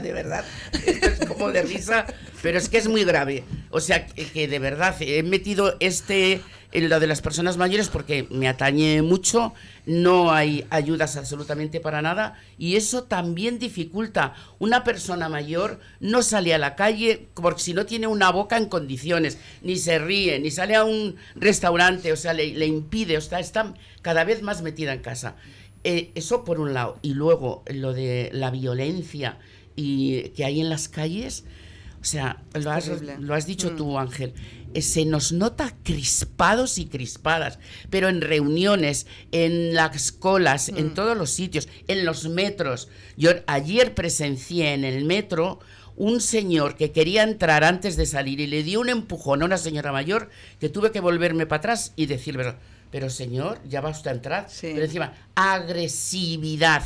[0.00, 0.44] de verdad,
[0.86, 2.06] es como de risa,
[2.42, 3.44] pero es que es muy grave.
[3.70, 6.42] O sea, que, de verdad he metido este
[6.72, 9.54] en lo de las personas mayores porque me atañe mucho,
[9.86, 14.34] no hay ayudas absolutamente para nada y eso también dificulta.
[14.58, 18.66] Una persona mayor no sale a la calle porque si no tiene una boca en
[18.66, 23.20] condiciones, ni se ríe, ni sale a un restaurante, o sea, le, le impide, o
[23.22, 25.36] sea, está cada vez más metida en casa.
[25.84, 26.98] Eh, eso por un lado.
[27.02, 29.38] Y luego lo de la violencia
[29.76, 31.44] y que hay en las calles.
[32.00, 33.96] O sea, lo has, dicho tú, mm.
[33.96, 34.34] Ángel.
[34.74, 37.60] eh, se nos nota crispados y crispadas,
[37.90, 40.94] pero en reuniones, en las colas, en mm.
[40.94, 42.88] todos los sitios, en los metros.
[43.16, 45.60] Yo ayer presencié en el metro
[45.94, 49.58] un señor que quería entrar antes de salir y le dio un empujón a una
[49.58, 52.54] señora mayor que tuve que volverme para atrás y decirle,
[52.92, 54.46] pero señor, ya va usted a entrar.
[54.60, 56.84] Pero encima, agresividad.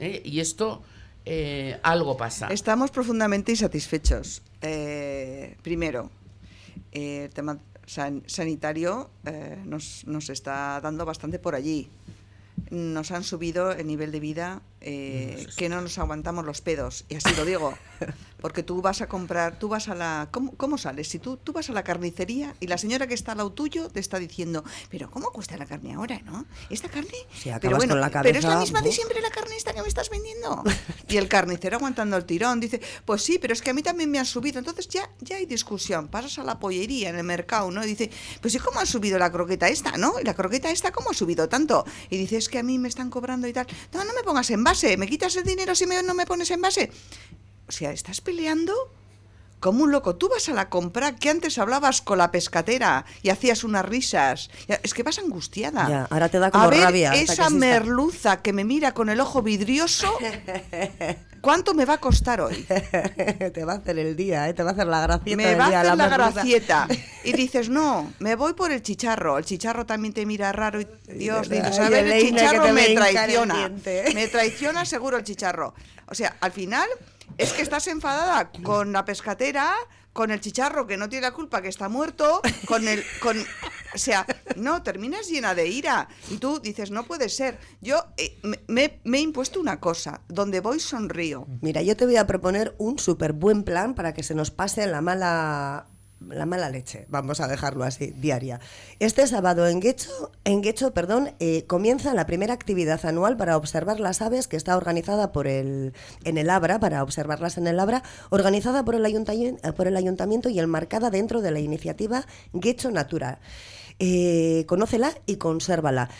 [0.00, 0.22] ¿eh?
[0.24, 0.82] Y esto,
[1.26, 2.48] eh, algo pasa.
[2.48, 4.42] Estamos profundamente insatisfechos.
[4.62, 6.10] Eh, primero,
[6.90, 7.58] el tema
[8.26, 9.10] sanitario
[9.64, 11.88] nos, nos está dando bastante por allí
[12.70, 17.04] nos han subido el nivel de vida eh, que no nos aguantamos los pedos.
[17.08, 17.74] Y así lo digo.
[18.40, 20.28] Porque tú vas a comprar, tú vas a la...
[20.30, 21.08] ¿Cómo, sales?
[21.08, 23.88] Si tú, tú vas a la carnicería y la señora que está al lado tuyo
[23.88, 26.46] te está diciendo, pero ¿cómo cuesta la carne ahora, no?
[26.70, 27.10] ¿Esta carne?
[27.60, 30.62] pero bueno, pero es la misma de siempre la carne esta que me estás vendiendo.
[31.08, 34.10] y el carnicero aguantando el tirón dice, pues sí, pero es que a mí también
[34.10, 34.58] me han subido.
[34.58, 36.08] Entonces ya, ya hay discusión.
[36.08, 37.82] Pasas a la pollería en el mercado, ¿no?
[37.84, 38.10] Y dice,
[38.40, 40.20] pues sí, ¿cómo ha subido la croqueta esta, no?
[40.20, 41.84] ¿Y la croqueta esta cómo ha subido tanto?
[42.10, 43.66] Y dice, es que a mí me están cobrando y tal.
[43.92, 46.60] No, no me pongas en base, me quitas el dinero si no me pones en
[46.60, 46.90] base.
[47.68, 48.72] O sea, estás peleando
[49.60, 50.16] como un loco.
[50.16, 54.50] Tú vas a la compra que antes hablabas con la pescatera y hacías unas risas.
[54.82, 55.88] Es que vas angustiada.
[55.88, 57.14] Ya, ahora te da como a ver, rabia.
[57.14, 60.12] Esa merluza que me mira con el ojo vidrioso,
[61.40, 62.64] ¿cuánto me va a costar hoy?
[63.54, 64.54] te va a hacer el día, ¿eh?
[64.54, 65.36] te va a hacer la gracieta.
[65.36, 66.88] Me va a hacer la, gracieta.
[67.24, 69.38] Y dices, no, me voy por el chicharro.
[69.38, 73.70] El chicharro también te mira raro y Dios, dices, a ver, el chicharro me traiciona.
[74.14, 75.74] Me traiciona seguro el chicharro.
[76.08, 76.88] O sea, al final
[77.38, 79.72] es que estás enfadada con la pescatera,
[80.12, 83.04] con el chicharro que no tiene la culpa, que está muerto, con el.
[83.20, 86.08] Con, o sea, no, terminas llena de ira.
[86.30, 87.58] Y tú dices, no puede ser.
[87.80, 91.46] Yo eh, me, me, he impuesto una cosa, donde voy sonrío.
[91.60, 94.86] Mira, yo te voy a proponer un súper buen plan para que se nos pase
[94.86, 95.86] la mala
[96.20, 98.60] la mala leche, vamos a dejarlo así, diaria.
[99.00, 104.00] Este sábado en Guecho, en Guecho perdón, eh, comienza la primera actividad anual para observar
[104.00, 105.92] las aves que está organizada por el,
[106.24, 110.48] en el Abra, para observarlas en el Abra, organizada por el, ayuntamiento, por el ayuntamiento
[110.48, 113.40] y enmarcada dentro de la iniciativa Guecho Natura.
[113.98, 116.10] Eh, conócela y consérvala.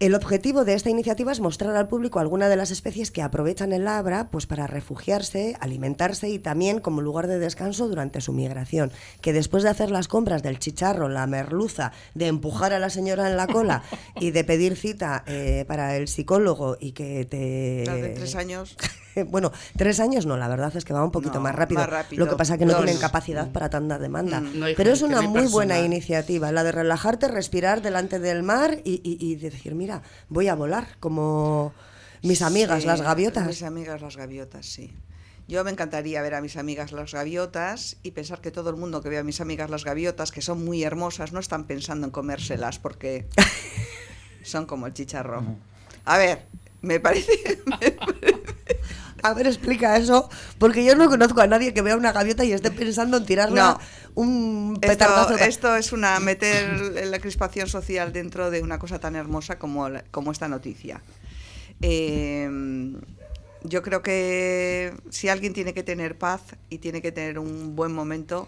[0.00, 3.72] El objetivo de esta iniciativa es mostrar al público alguna de las especies que aprovechan
[3.72, 8.90] el labra pues para refugiarse, alimentarse y también como lugar de descanso durante su migración.
[9.20, 13.30] Que después de hacer las compras del chicharro, la merluza, de empujar a la señora
[13.30, 13.84] en la cola
[14.20, 17.88] y de pedir cita eh, para el psicólogo y que te...
[17.88, 18.76] de tres años.
[19.22, 21.86] Bueno, tres años no, la verdad es que va un poquito más, rápido.
[22.12, 24.40] Lo que pasa es que no tienen capacidad para tanta demanda.
[24.40, 29.00] Mm, Pero es una muy buena iniciativa, la de relajarte, respirar delante del mar y,
[29.04, 31.72] y, decir, mira, voy a volar como
[32.22, 33.46] mis amigas, las gaviotas.
[33.46, 34.92] Mis amigas, las gaviotas, sí.
[35.46, 39.02] Yo me encantaría ver a mis amigas las gaviotas y pensar que todo el mundo
[39.02, 42.10] que ve a mis amigas las gaviotas, que son muy hermosas, no están pensando en
[42.10, 43.26] comérselas porque
[44.42, 45.44] son como el chicharro.
[46.06, 46.46] A ver,
[46.80, 47.32] me parece,
[49.24, 52.52] A ver, explica eso, porque yo no conozco a nadie que vea una gaviota y
[52.52, 53.80] esté pensando en tirarla
[54.14, 55.36] un petardazo.
[55.36, 60.30] Esto, es una meter la crispación social dentro de una cosa tan hermosa como, como
[60.30, 61.00] esta noticia.
[61.80, 63.00] Em,
[63.62, 67.94] yo creo que si alguien tiene que tener paz y tiene que tener un buen
[67.94, 68.46] momento,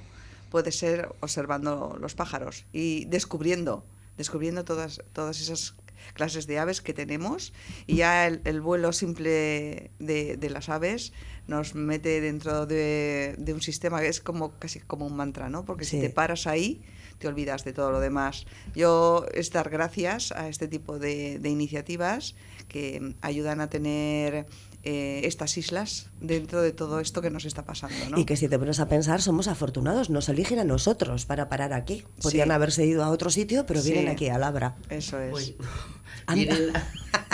[0.51, 3.83] puede ser observando los pájaros y descubriendo,
[4.19, 5.75] descubriendo todas, todas esas
[6.15, 7.53] clases de aves que tenemos
[7.87, 11.13] y ya el, vuelo simple de, las aves
[11.47, 15.65] nos mete dentro de, un sistema que es como casi como un mantra, ¿no?
[15.65, 16.83] Porque si te paras ahí,
[17.19, 18.47] te olvidas de todo lo demás.
[18.75, 22.35] Yo es dar gracias a este tipo de, iniciativas
[22.69, 24.47] que ayudan a tener
[24.89, 27.97] eh, estas islas dentro de todo esto que nos está pasando.
[28.09, 28.21] ¿no?
[28.21, 31.73] Y que si te pones a pensar, somos afortunados, nos eligen a nosotros para parar
[31.73, 32.05] aquí.
[32.23, 34.77] Podrían haberse ido a otro sitio, pero vienen aquí a Labra.
[34.89, 35.55] Eso es.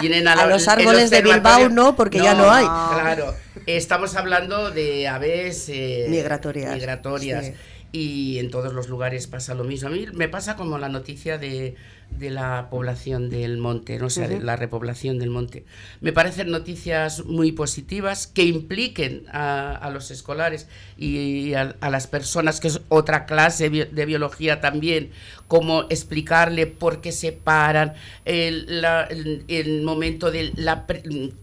[0.00, 2.64] Vienen, a, los árboles de Bilbao no, porque ya no hay.
[2.64, 3.34] Claro,
[3.66, 6.74] estamos hablando de aves eh, migratorias.
[6.74, 7.53] migratorias.
[7.92, 9.88] Y en todos los lugares pasa lo mismo.
[9.88, 11.74] A mí me pasa como la noticia de
[12.18, 15.64] de la población del monte, no sé, la repoblación del monte.
[16.00, 22.68] Me parecen noticias muy positivas que impliquen a, los escolares y a, las personas, que
[22.68, 25.10] es otra clase de biología también,
[25.52, 27.92] como explicarle por qué se paran,
[28.24, 28.82] el,
[29.48, 30.86] el, momento de la,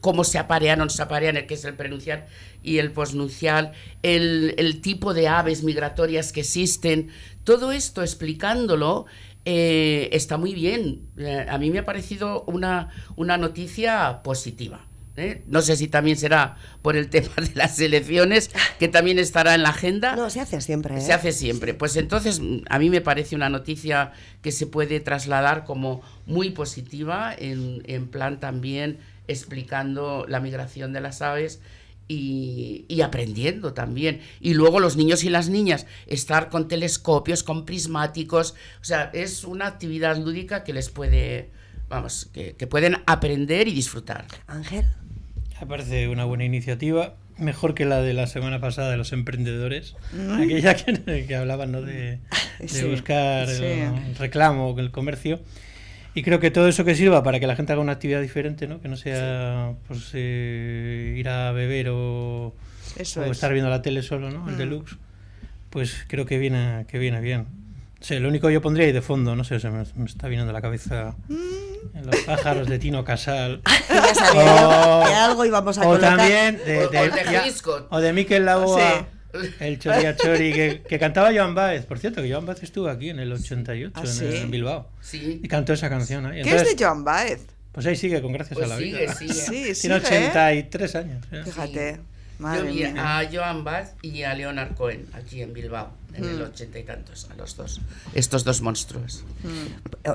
[0.02, 2.26] cómo se aparean o no se aparean, que es el prenuncial
[2.64, 7.12] y el posnuncial, el, el tipo de aves migratorias que existen,
[7.44, 9.06] todo esto explicándolo
[9.46, 11.08] eh, está muy bien.
[11.18, 14.86] Eh, a mí me ha parecido una, una noticia positiva.
[15.18, 15.44] ¿eh?
[15.48, 19.64] No sé si también será por el tema de las elecciones, que también estará en
[19.64, 20.16] la agenda.
[20.16, 21.00] No, se hace siempre.
[21.02, 21.74] Se hace siempre.
[21.74, 24.12] Pues entonces a mí me parece una noticia
[24.42, 31.02] que se puede trasladar como muy positiva, en, en plan también explicando la migración de
[31.02, 31.62] las aves
[32.10, 34.20] y, y, aprendiendo también.
[34.42, 39.46] Y luego los niños y las niñas, estar con telescopios, con prismáticos, o sea, es
[39.46, 41.52] una actividad lúdica que les puede,
[41.88, 44.26] vamos, que, que pueden aprender y disfrutar.
[44.48, 44.86] Ángel.
[45.62, 49.96] Me parece una buena iniciativa, mejor que la de la semana pasada de los emprendedores,
[50.42, 51.82] aquella que, que hablaban ¿no?
[51.82, 52.20] de,
[52.60, 53.64] de Sí, buscar sí.
[53.64, 55.40] el reclamo, el comercio.
[56.20, 58.68] Y creo que todo eso que sirva para que la gente haga una actividad diferente,
[58.68, 58.82] ¿no?
[58.82, 62.54] que no sea pues, eh, ir a beber o,
[62.98, 63.32] Eso o es.
[63.32, 64.48] estar viendo la tele solo, ¿no?
[64.50, 64.58] el Mm.
[64.58, 64.98] deluxe,
[65.70, 67.48] pues creo que viene, que viene bien.
[68.02, 70.06] O sea, lo único que yo pondría ahí de fondo, no sé, se me, me
[70.06, 72.06] está viniendo a la cabeza Mm.
[72.06, 73.62] los pájaros de Tino Casal.
[73.90, 76.18] Ya sabía yo que algo íbamos a o colocar.
[76.18, 77.44] también de, O- de, o el de ya-
[77.90, 79.06] o de Miquel Laboa, Sí.
[79.60, 81.86] El Choria Chori, que, que cantaba Joan Baez.
[81.86, 84.26] Por cierto, que Joan Baez estuvo aquí en el 88, ¿Ah, en, sí?
[84.26, 84.90] en Bilbao.
[85.02, 85.40] Sí.
[85.44, 86.42] Y cantó esa canción ahí.
[86.42, 87.42] ¿Qué Entonces, es de Joan Baez?
[87.72, 89.14] Pues ahí sigue con Gracias Pues a la sigue, Vida.
[89.16, 89.34] sigue.
[89.34, 89.98] Sí, Tiene sigue, ¿eh?
[90.30, 91.26] 83 años.
[91.32, 91.42] ¿eh?
[91.46, 92.00] Fíjate.
[92.40, 93.20] Yo vi mía.
[93.20, 96.30] a Joan Baez y a Leonard Cohen aquí en Bilbao, en Mm.
[96.30, 97.82] el ochenta y tantos, a los dos.
[98.14, 99.26] Estos dos monstruos.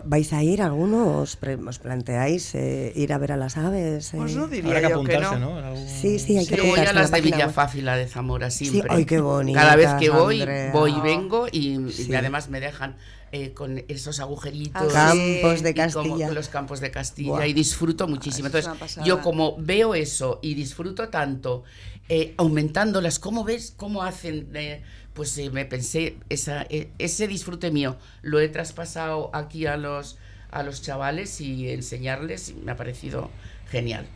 [0.07, 1.19] ¿Vais a ir alguno?
[1.19, 4.11] ¿Os, pre- os planteáis eh, ir a ver a las aves?
[4.17, 4.37] Pues eh?
[4.37, 5.61] no Habrá diría que yo que apuntarse, no.
[5.61, 5.67] ¿no?
[5.67, 7.25] Algún- Sí, sí, hay que Yo voy apuntarse a en la las de web.
[7.25, 8.89] Villafácila de Zamora siempre.
[8.91, 10.73] ay, qué bonitas, Cada vez que voy, Andrea.
[10.73, 11.59] voy y vengo y,
[11.89, 12.15] y Sí.
[12.15, 12.97] además me dejan
[13.35, 14.95] eh, con esos agujeritos.
[14.95, 16.31] Ah, Campos de y como Castilla.
[16.31, 18.49] los campos de Castilla y disfruto muchísimo.
[18.49, 21.65] es Entonces, yo como veo eso y disfruto tanto,
[22.09, 24.49] eh, aumentándolas, ¿cómo ves cómo hacen?
[24.55, 24.83] eh,
[25.15, 30.19] pues eh, me pensé, esa, eh, ese disfrute mío lo he traspasado aquí a los,
[30.51, 33.31] a los chavales y enseñarles y me ha parecido
[33.71, 34.07] genial.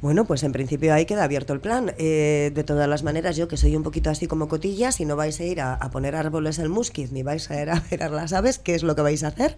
[0.00, 1.92] Bueno, pues en principio ahí queda abierto el plan.
[1.98, 5.16] Eh, de todas las maneras, yo que soy un poquito así como cotilla, si no
[5.16, 8.08] vais a ir a, poner árboles en Musquiz ni vais a ir a ver a
[8.08, 9.56] las aves, ¿qué es lo que vais a hacer?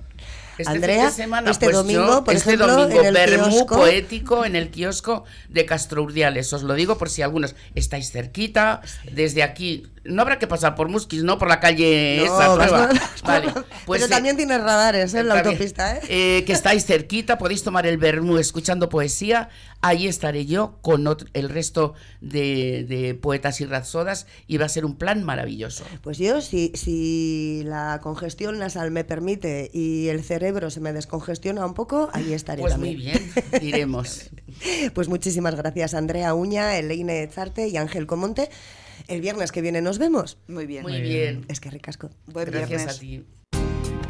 [0.58, 3.76] Este Andrea, semana, este pues domingo, yo, por este ejemplo, domingo, en el Bermú kiosco-
[3.76, 6.52] poético en el kiosco de Castro Urdiales.
[6.52, 8.80] Os lo digo por si algunos estáis cerquita,
[9.12, 9.86] desde aquí.
[10.02, 11.36] No habrá que pasar por Musquis, ¿no?
[11.36, 12.88] Por la calle No, esa nueva.
[12.88, 13.52] por- Vale,
[13.86, 15.20] pues Pero eh, también tienes radares ¿eh?
[15.20, 16.00] en la también, autopista, ¿eh?
[16.08, 19.50] eh, que estáis cerquita, podéis tomar el Bermú escuchando poesía.
[19.82, 21.92] Ahí estaré yo con otro- el resto
[22.22, 25.84] de, de poetas y rapsodas y va a ser un plan maravilloso.
[26.02, 31.64] Pues yo, si, si la congestión nasal me permite y el cerebro se me descongestiona
[31.64, 32.96] un poco, ahí estaré Pues también.
[32.96, 33.32] muy bien,
[33.62, 34.30] iremos.
[34.94, 38.50] Pues muchísimas gracias, Andrea Uña, Eleine Zarte y Ángel Comonte.
[39.08, 40.38] El viernes que viene nos vemos.
[40.48, 40.82] Muy bien.
[40.82, 41.44] Muy bien.
[41.48, 42.10] Es que ricasco.
[42.26, 42.96] Buen Gracias viernes.
[42.96, 43.24] a ti.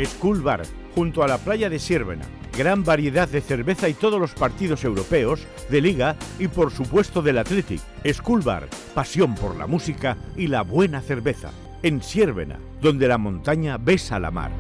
[0.07, 0.63] School Bar,
[0.95, 2.25] junto a la playa de Siervena.
[2.57, 7.39] Gran variedad de cerveza y todos los partidos europeos, de liga y por supuesto del
[7.39, 7.81] Athletic.
[8.13, 11.51] School Bar, pasión por la música y la buena cerveza.
[11.83, 14.51] En Siervena, donde la montaña besa la mar.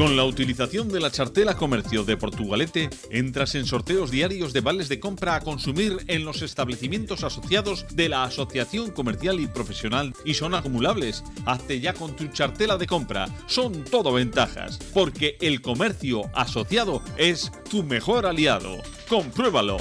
[0.00, 4.88] Con la utilización de la chartela comercio de Portugalete, entras en sorteos diarios de vales
[4.88, 10.32] de compra a consumir en los establecimientos asociados de la Asociación Comercial y Profesional y
[10.32, 11.22] son acumulables.
[11.44, 13.28] Hazte ya con tu chartela de compra.
[13.46, 18.78] Son todo ventajas, porque el comercio asociado es tu mejor aliado.
[19.06, 19.76] Compruébalo.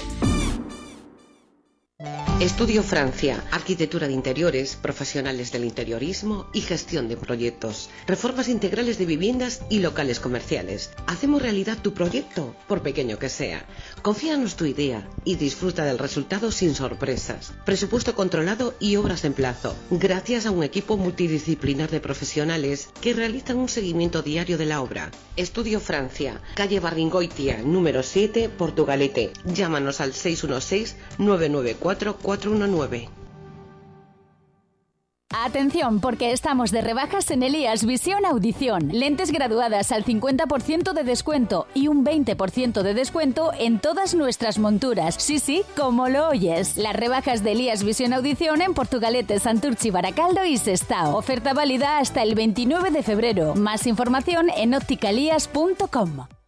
[2.40, 9.06] Estudio Francia, arquitectura de interiores, profesionales del interiorismo y gestión de proyectos, reformas integrales de
[9.06, 10.92] viviendas y locales comerciales.
[11.08, 13.66] Hacemos realidad tu proyecto, por pequeño que sea.
[14.02, 17.52] Confíanos tu idea y disfruta del resultado sin sorpresas.
[17.66, 23.58] Presupuesto controlado y obras en plazo, gracias a un equipo multidisciplinar de profesionales que realizan
[23.58, 25.12] un seguimiento diario de la obra.
[25.36, 29.32] Estudio Francia, calle Barringoitia, número 7, Portugalete.
[29.44, 33.10] Llámanos al 616 994 419.
[35.32, 38.90] Atención, porque estamos de rebajas en Elías Visión Audición.
[38.92, 45.16] Lentes graduadas al 50% de descuento y un 20% de descuento en todas nuestras monturas.
[45.20, 46.78] Sí, sí, como lo oyes.
[46.78, 51.16] Las rebajas de Elías Visión Audición en Portugalete, Santurchi, Baracaldo y Sestao.
[51.16, 53.54] Oferta válida hasta el 29 de febrero.
[53.54, 56.39] Más información en opticalías.com.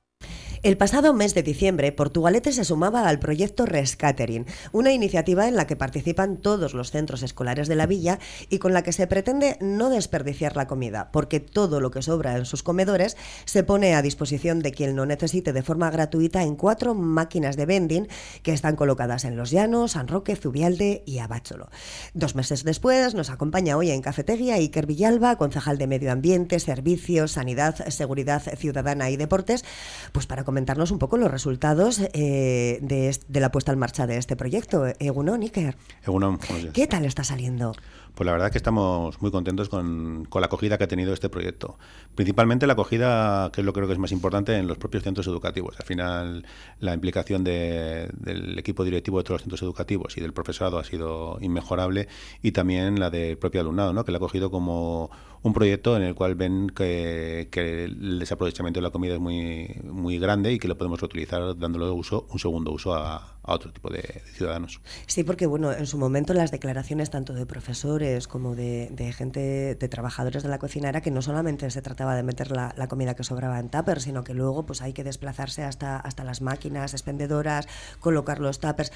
[0.64, 5.66] El pasado mes de diciembre, Portugalete se sumaba al proyecto Rescatering, una iniciativa en la
[5.66, 9.58] que participan todos los centros escolares de la villa y con la que se pretende
[9.60, 14.04] no desperdiciar la comida, porque todo lo que sobra en sus comedores se pone a
[14.04, 18.08] disposición de quien lo necesite de forma gratuita en cuatro máquinas de vending
[18.44, 21.72] que están colocadas en Los Llanos, San Roque, Zubialde y Abácholo.
[22.14, 27.32] Dos meses después nos acompaña hoy en Cafetería Iker Villalba, concejal de Medio Ambiente, Servicios,
[27.32, 29.66] Sanidad, Seguridad Ciudadana y Deportes,
[30.12, 34.18] pues para comentarnos un poco los resultados eh, de, de, la puesta en marcha de
[34.18, 34.86] este proyecto.
[35.00, 35.78] Egunon, Iker.
[36.04, 36.40] Egunon,
[36.74, 37.72] ¿Qué tal está saliendo?
[38.16, 41.30] Pues la verdad que estamos muy contentos con, con, la acogida que ha tenido este
[41.30, 41.78] proyecto.
[42.16, 45.04] Principalmente la acogida, que es lo que creo que es más importante, en los propios
[45.04, 45.80] centros educativos.
[45.80, 46.46] Al final,
[46.80, 50.84] la implicación de, del equipo directivo de todos los centros educativos y del profesorado ha
[50.84, 52.08] sido inmejorable
[52.42, 54.04] y también la del propio alumnado, ¿no?
[54.04, 55.10] que la ha cogido como
[55.44, 59.76] un proyecto en el cual ven que, que, el desaprovechamiento de la comida es muy,
[59.84, 63.72] muy grande y que lo podemos reutilizar dándole uso, un segundo uso a, a otro
[63.72, 64.82] tipo de, ciudadanos.
[65.08, 69.90] Sí, porque bueno, en su momento las declaraciones tanto de profesores como de, gente, de
[69.90, 73.24] trabajadores de la cocina era que no solamente se trataba de meter la, comida que
[73.24, 77.68] sobraba en tupper, sino que luego pues hay que desplazarse hasta, hasta las máquinas expendedoras,
[78.00, 78.92] colocar los tuppers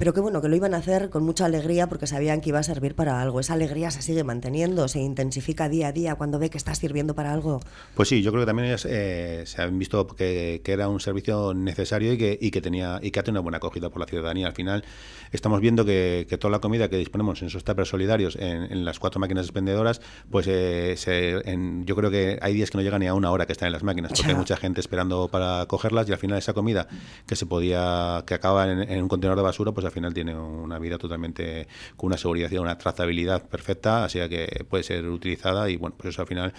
[0.00, 2.58] pero que bueno, que lo iban a hacer con mucha alegría porque sabían que iba
[2.58, 3.38] a servir para algo.
[3.38, 7.14] Esa alegría se sigue manteniendo, se intensifica día a día cuando ve que está sirviendo
[7.14, 7.60] para algo.
[7.94, 11.52] Pues sí, yo creo que también eh, se han visto que, que, era un servicio
[11.52, 14.06] necesario y que, y que tenía y que ha tenido una buena acogida por la
[14.06, 14.46] ciudadanía.
[14.46, 14.84] Al final
[15.32, 18.84] estamos viendo que, que toda la comida que disponemos en esos tuppers solidarios en, en,
[18.84, 20.00] las cuatro máquinas expendedoras,
[20.30, 23.30] pues eh, se, en, yo creo que hay días que no llegan ni a una
[23.30, 24.30] hora que están en las máquinas, porque ya.
[24.30, 26.88] hay mucha gente esperando para cogerlas y al final esa comida
[27.26, 30.34] que se podía, que acaba en, en un contenedor de basura, pues al final tiene
[30.34, 35.68] una vida totalmente con una seguridad y una trazabilidad perfecta, así que puede ser utilizada
[35.70, 36.52] y bueno, pues eso al final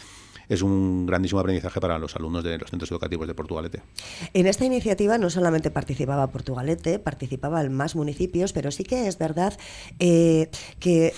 [0.50, 3.82] es un grandísimo aprendizaje para los alumnos de los centros educativos de Portugalete.
[4.34, 9.58] En esta iniciativa no solamente participaba Portugalete, participaban más municipios, pero sí que es verdad
[10.00, 11.14] eh, que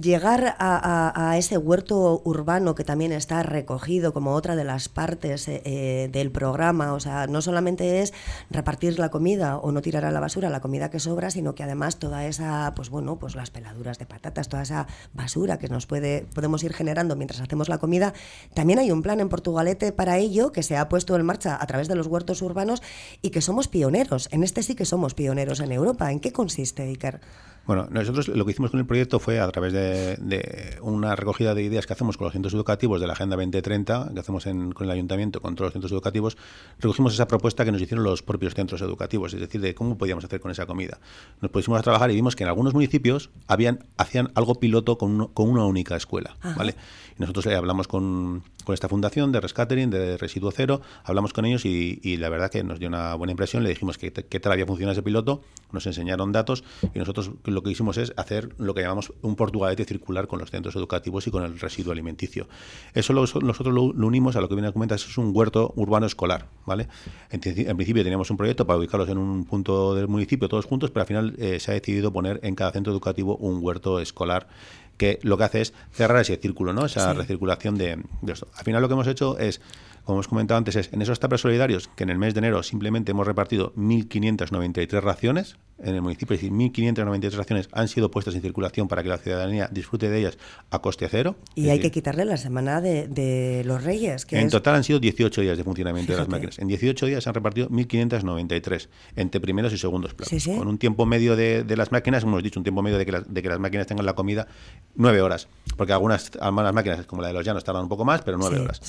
[0.00, 5.62] llegar a, ese huerto urbano que también está recogido como otra de las partes eh,
[5.64, 8.12] eh, del programa, o sea, no solamente es
[8.50, 11.62] repartir la comida o no tirar a la basura la comida que sobra, sino que
[11.62, 15.86] además toda esa, pues bueno, pues las peladuras de patatas, toda esa basura que nos
[15.86, 18.03] puede podemos ir generando mientras hacemos la comida
[18.52, 21.66] también hay un plan en Portugalete para ello que se ha puesto en marcha a
[21.66, 22.82] través de los huertos urbanos
[23.22, 24.28] y que somos pioneros.
[24.32, 26.12] En este sí que somos pioneros en Europa.
[26.12, 27.20] ¿En qué consiste, Iker?
[27.66, 31.54] Bueno, nosotros lo que hicimos con el proyecto fue a través de, de, una recogida
[31.54, 34.72] de ideas que hacemos con los centros educativos de la Agenda 2030, que hacemos en,
[34.72, 36.36] con el ayuntamiento, con todos los centros educativos,
[36.78, 40.24] recogimos esa propuesta que nos hicieron los propios centros educativos, es decir, de cómo podíamos
[40.24, 40.98] hacer con esa comida.
[41.40, 45.12] Nos pusimos a trabajar y vimos que en algunos municipios habían, hacían algo piloto con,
[45.12, 46.56] uno, con una única escuela, Ajá.
[46.58, 46.74] ¿vale?
[47.16, 51.44] Y nosotros eh, hablamos con, con, esta fundación de Rescatering, de Residuo Cero, hablamos con
[51.44, 54.52] ellos y, la verdad que nos dio una buena impresión, le dijimos que qué tal
[54.52, 55.42] había funcionado ese piloto,
[55.72, 59.84] nos enseñaron datos y nosotros lo que hicimos es hacer lo que llamamos un portugalete
[59.84, 62.48] circular con los centros educativos y con el residuo alimenticio.
[62.94, 66.06] Eso lo, nosotros lo, unimos a lo que viene a comentar, es un huerto urbano
[66.06, 66.88] escolar, ¿vale?
[67.30, 70.90] En, en, principio teníamos un proyecto para ubicarlos en un punto del municipio todos juntos,
[70.90, 74.48] pero al final eh, se ha decidido poner en cada centro educativo un huerto escolar
[74.96, 76.86] que lo que hace es cerrar ese círculo, ¿no?
[76.86, 77.18] Esa sí.
[77.18, 78.48] recirculación de, de esto.
[78.56, 79.60] Al final lo que hemos hecho es
[80.04, 82.62] como hemos comentado antes, es en esos tapas solidarios que en el mes de enero
[82.62, 88.34] simplemente hemos repartido 1.593 raciones en el municipio, es decir, 1.593 raciones han sido puestas
[88.34, 90.38] en circulación para que la ciudadanía disfrute de ellas
[90.70, 91.36] a coste cero.
[91.54, 94.24] Y hay decir, que quitarle la semana de, de los Reyes.
[94.24, 94.52] Que en es...
[94.52, 96.26] total han sido 18 días de funcionamiento Fíjate.
[96.26, 96.58] de las máquinas.
[96.58, 100.30] En 18 días se han repartido 1.593 entre primeros y segundos planos.
[100.30, 100.56] Sí, sí.
[100.56, 103.12] Con un tiempo medio de, de, las máquinas, hemos dicho, un tiempo medio de que,
[103.12, 104.46] las, de que las máquinas tengan la comida
[104.94, 105.48] 9 horas.
[105.76, 108.60] Porque algunas, algunas máquinas, como la de los llanos, tardan un poco más, pero 9
[108.60, 108.80] horas.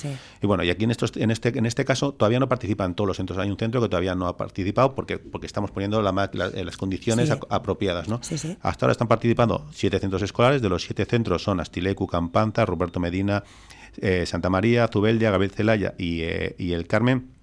[0.41, 3.07] Y bueno, y aquí en estos en este, en este caso todavía no participan todos
[3.07, 3.39] los centros.
[3.39, 6.77] Hay un centro que todavía no ha participado porque, porque estamos poniendo la, la, las
[6.77, 7.35] condiciones sí.
[7.49, 8.07] apropiadas.
[8.09, 8.19] ¿no?
[8.21, 10.61] Sí, Hasta ahora están participando siete centros escolares.
[10.61, 13.43] De los siete centros son Astilecu, Campanza, Roberto Medina,
[13.97, 17.34] eh, Santa María, Zubeldia, Gabriel Celaya y, eh, y el Carmen.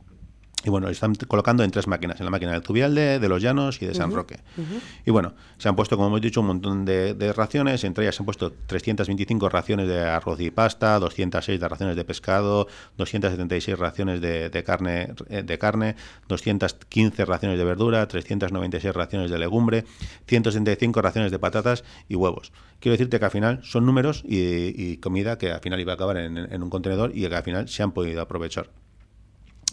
[0.64, 3.82] Y bueno, están colocando en tres máquinas, en la máquina del Zubialde, de Los Llanos
[3.82, 4.38] y de San uh -huh, Roque.
[4.56, 4.80] Uh -huh.
[5.06, 8.14] Y bueno, se han puesto, como hemos dicho, un montón de, de, raciones, entre ellas
[8.14, 13.78] se han puesto 325 raciones de arroz y pasta, 206 de raciones de pescado, 276
[13.78, 15.96] raciones de, de carne, eh, de carne,
[16.28, 19.84] 215 raciones de verdura, 396 raciones de legumbre,
[20.26, 22.52] 165 raciones de patatas y huevos.
[22.78, 25.94] Quiero decirte que al final son números y, y comida que al final iba a
[25.94, 28.68] acabar en, en un contenedor y que al final se han podido aprovechar.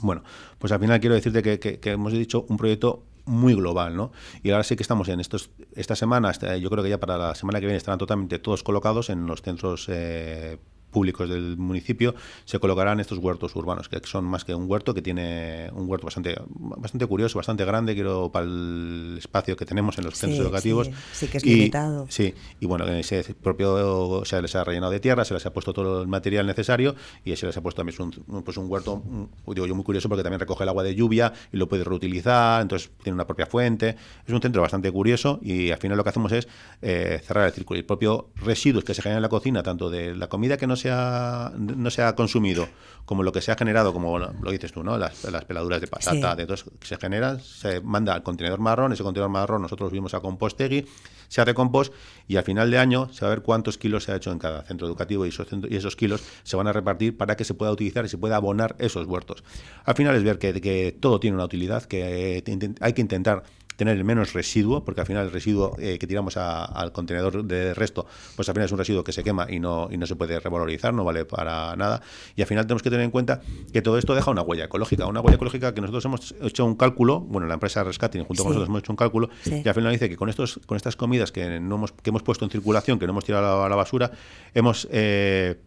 [0.01, 0.23] Bueno,
[0.57, 4.11] pues al final quiero decirte que, que, que, hemos dicho un proyecto muy global, ¿no?
[4.43, 7.35] Y ahora sí que estamos en estos esta semana, yo creo que ya para la
[7.35, 10.57] semana que viene estarán totalmente todos colocados en los centros eh,
[10.91, 12.15] públicos del municipio
[12.45, 16.05] se colocarán estos huertos urbanos, que son más que un huerto, que tiene un huerto
[16.05, 20.43] bastante bastante curioso, bastante grande, quiero para el espacio que tenemos en los centros sí,
[20.43, 20.87] educativos.
[20.87, 22.07] Sí, sí, que es y, limitado.
[22.09, 25.73] Sí, y bueno, ese propio se les ha rellenado de tierra, se les ha puesto
[25.73, 29.01] todo el material necesario y se les ha puesto también un, pues un huerto,
[29.47, 32.61] digo yo, muy curioso porque también recoge el agua de lluvia y lo puede reutilizar,
[32.61, 33.95] entonces tiene una propia fuente.
[34.25, 36.47] Es un centro bastante curioso y al final lo que hacemos es
[36.81, 37.79] eh, cerrar el círculo.
[37.79, 40.78] El propio residuos que se generan en la cocina, tanto de la comida que nos
[40.79, 42.67] se ha, no se ha consumido
[43.05, 44.97] como lo que se ha generado, como lo dices tú, ¿no?
[44.97, 48.93] Las, las peladuras de patata, de todo que se generan, se manda al contenedor marrón,
[48.93, 50.85] ese contenedor marrón nosotros subimos a Compostegui,
[51.27, 51.93] se hace compost
[52.27, 54.39] y al final de año se va a ver cuántos kilos se ha hecho en
[54.39, 57.53] cada centro educativo y esos, y esos kilos se van a repartir para que se
[57.53, 59.43] pueda utilizar y se pueda abonar esos huertos.
[59.85, 62.43] Al final es ver que, que todo tiene una utilidad, que
[62.79, 63.43] hay que intentar
[63.79, 67.73] tener el menos residuo, porque al final el residuo eh, que tiramos al contenedor de
[67.73, 68.05] resto,
[68.35, 70.37] pues al final es un residuo que se quema y no, y no se puede
[70.37, 72.01] revalorizar, no vale para nada.
[72.35, 75.05] Y al final tenemos que tener en cuenta que todo esto deja una huella ecológica,
[75.07, 78.51] una huella ecológica que nosotros hemos hecho un cálculo, bueno, la empresa Rescating junto con
[78.51, 81.31] nosotros hemos hecho un cálculo, y al final dice que con estos con estas comidas
[81.31, 84.11] que, no hemos, que hemos puesto en circulación, que no hemos tirado a la, basura,
[84.53, 84.87] hemos...
[84.91, 85.57] Eh,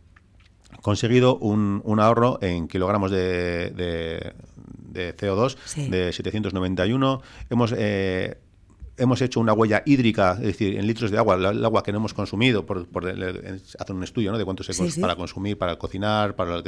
[0.81, 4.33] conseguido un, un, ahorro en kilogramos de, de
[4.93, 5.57] CO2
[5.89, 7.23] de 791.
[7.51, 8.37] Hemos eh,
[8.97, 11.99] hemos hecho una huella hídrica, es decir, en litros de agua, el agua que no
[11.99, 14.39] hemos consumido, por, hacer un estudio ¿no?
[14.39, 16.63] de cuánto se sí, para consumir, para cocinar, para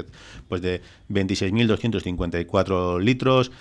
[0.49, 3.53] pues de 26.254 litros.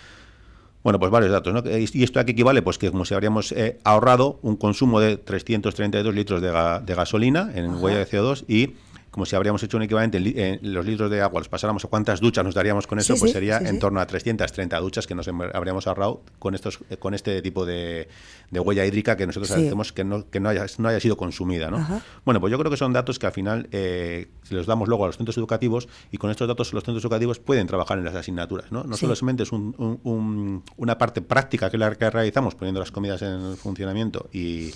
[0.84, 1.64] Bueno, pues varios datos, ¿no?
[1.70, 2.62] ¿Y esto a qué equivale?
[2.62, 6.50] Pues que como si habríamos eh, ahorrado un consumo de 332 litros de,
[6.86, 8.74] de gasolina en huella de CO2 y
[9.14, 12.20] como si habríamos hecho un equivalente en, los litros de agua, los pasáramos a cuántas
[12.20, 15.86] duchas nos daríamos con eso, pues sería en torno a 330 duchas que nos habríamos
[15.86, 18.08] ahorrado con estos con este tipo de,
[18.52, 21.70] huella hídrica que nosotros hacemos que no, que no haya, no haya sido consumida.
[21.70, 22.02] ¿no?
[22.26, 25.08] Bueno, pues yo creo que son datos que al final eh, los damos luego a
[25.08, 28.72] los centros educativos y con estos datos los centros educativos pueden trabajar en las asignaturas.
[28.72, 33.58] No, no solamente es una parte práctica que, la, que realizamos poniendo las comidas en
[33.58, 34.72] funcionamiento y,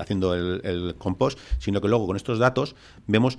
[0.00, 2.74] haciendo el, el compost, sino que luego con estos datos
[3.06, 3.38] vemos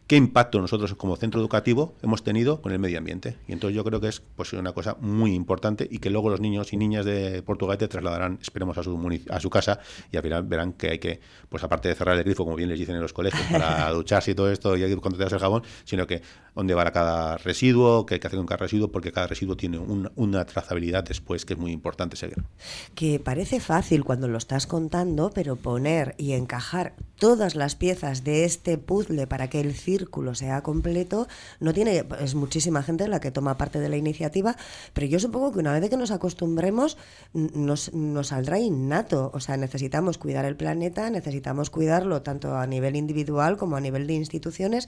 [0.11, 3.37] qué impacto nosotros como centro educativo hemos tenido con el medio ambiente.
[3.47, 6.41] Y entonces yo creo que es pues una cosa muy importante y que luego los
[6.41, 9.79] niños y niñas de Portugal te trasladarán, esperemos, a su, a su casa
[10.11, 12.67] y al final verán que hay que, pues aparte de cerrar el grifo, como bien
[12.67, 15.39] les dicen en los colegios, para ducharse y todo esto y cuando te das el
[15.39, 16.21] jabón, sino que
[16.53, 19.77] dónde va cada residuo, qué hay que hacer con cada residuo, porque cada residuo tiene
[19.77, 22.43] una trazabilidad después que es muy importante seguir.
[22.95, 28.43] Que parece fácil cuando lo estás contando, pero poner y encajar todas las piezas de
[28.43, 30.00] este puzzle para que el círculo
[30.33, 31.27] sea completo,
[31.59, 34.55] no tiene, es muchísima gente la que toma parte de la iniciativa,
[34.93, 36.97] pero yo supongo que una vez que nos acostumbremos
[37.33, 42.95] nos, nos saldrá innato, o sea, necesitamos cuidar el planeta, necesitamos cuidarlo tanto a nivel
[42.95, 44.87] individual como a nivel de instituciones.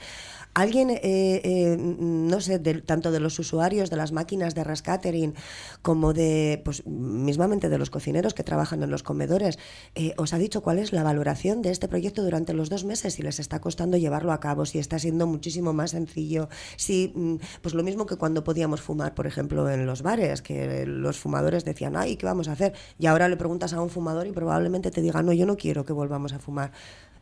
[0.53, 5.33] Alguien, eh, eh, no sé, tanto de los usuarios de las máquinas de rescatering
[5.81, 9.57] como de, pues mismamente de los cocineros que trabajan en los comedores,
[9.95, 13.15] eh, os ha dicho cuál es la valoración de este proyecto durante los dos meses,
[13.15, 16.49] si les está costando llevarlo a cabo, si está siendo muchísimo más sencillo.
[16.75, 20.85] Sí, mm, pues lo mismo que cuando podíamos fumar, por ejemplo, en los bares, que
[20.87, 22.73] los fumadores decían, ay, ¿qué vamos a hacer?
[22.97, 25.85] Y ahora le preguntas a un fumador y probablemente te diga, no, yo no quiero
[25.85, 26.71] que volvamos a fumar.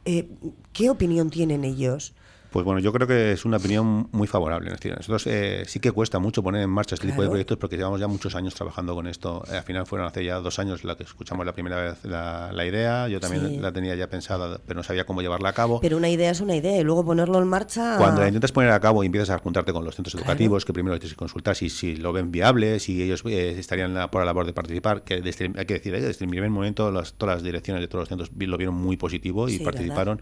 [0.06, 0.30] Eh,
[0.74, 2.16] ¿Qué opinión tienen ellos?
[2.52, 4.72] Pues bueno, yo creo que es una opinión muy favorable.
[4.72, 7.58] Es decir, nosotros eh, sí que cuesta mucho poner en marcha este tipo de proyectos
[7.58, 9.42] porque llevamos ya muchos años trabajando con esto.
[9.50, 12.66] Eh, al final fueron hace ya dos años la que escuchamos la primera vez la,
[12.66, 13.08] idea.
[13.08, 15.80] Yo también la tenía ya pensada, pero no sabía cómo llevarla a cabo.
[15.80, 17.96] Pero una idea es una idea y luego ponerlo en marcha.
[17.98, 20.74] Cuando la intentas poner a cabo y empiezas a juntarte con los centros educativos, que
[20.74, 24.26] primero tienes que consultar si, si lo ven viable, si ellos eh, estarían por la
[24.26, 27.44] labor de participar, que desde, hay que decir, desde el primer momento las, todas las
[27.44, 30.22] direcciones de todos los centros lo vieron muy positivo y participaron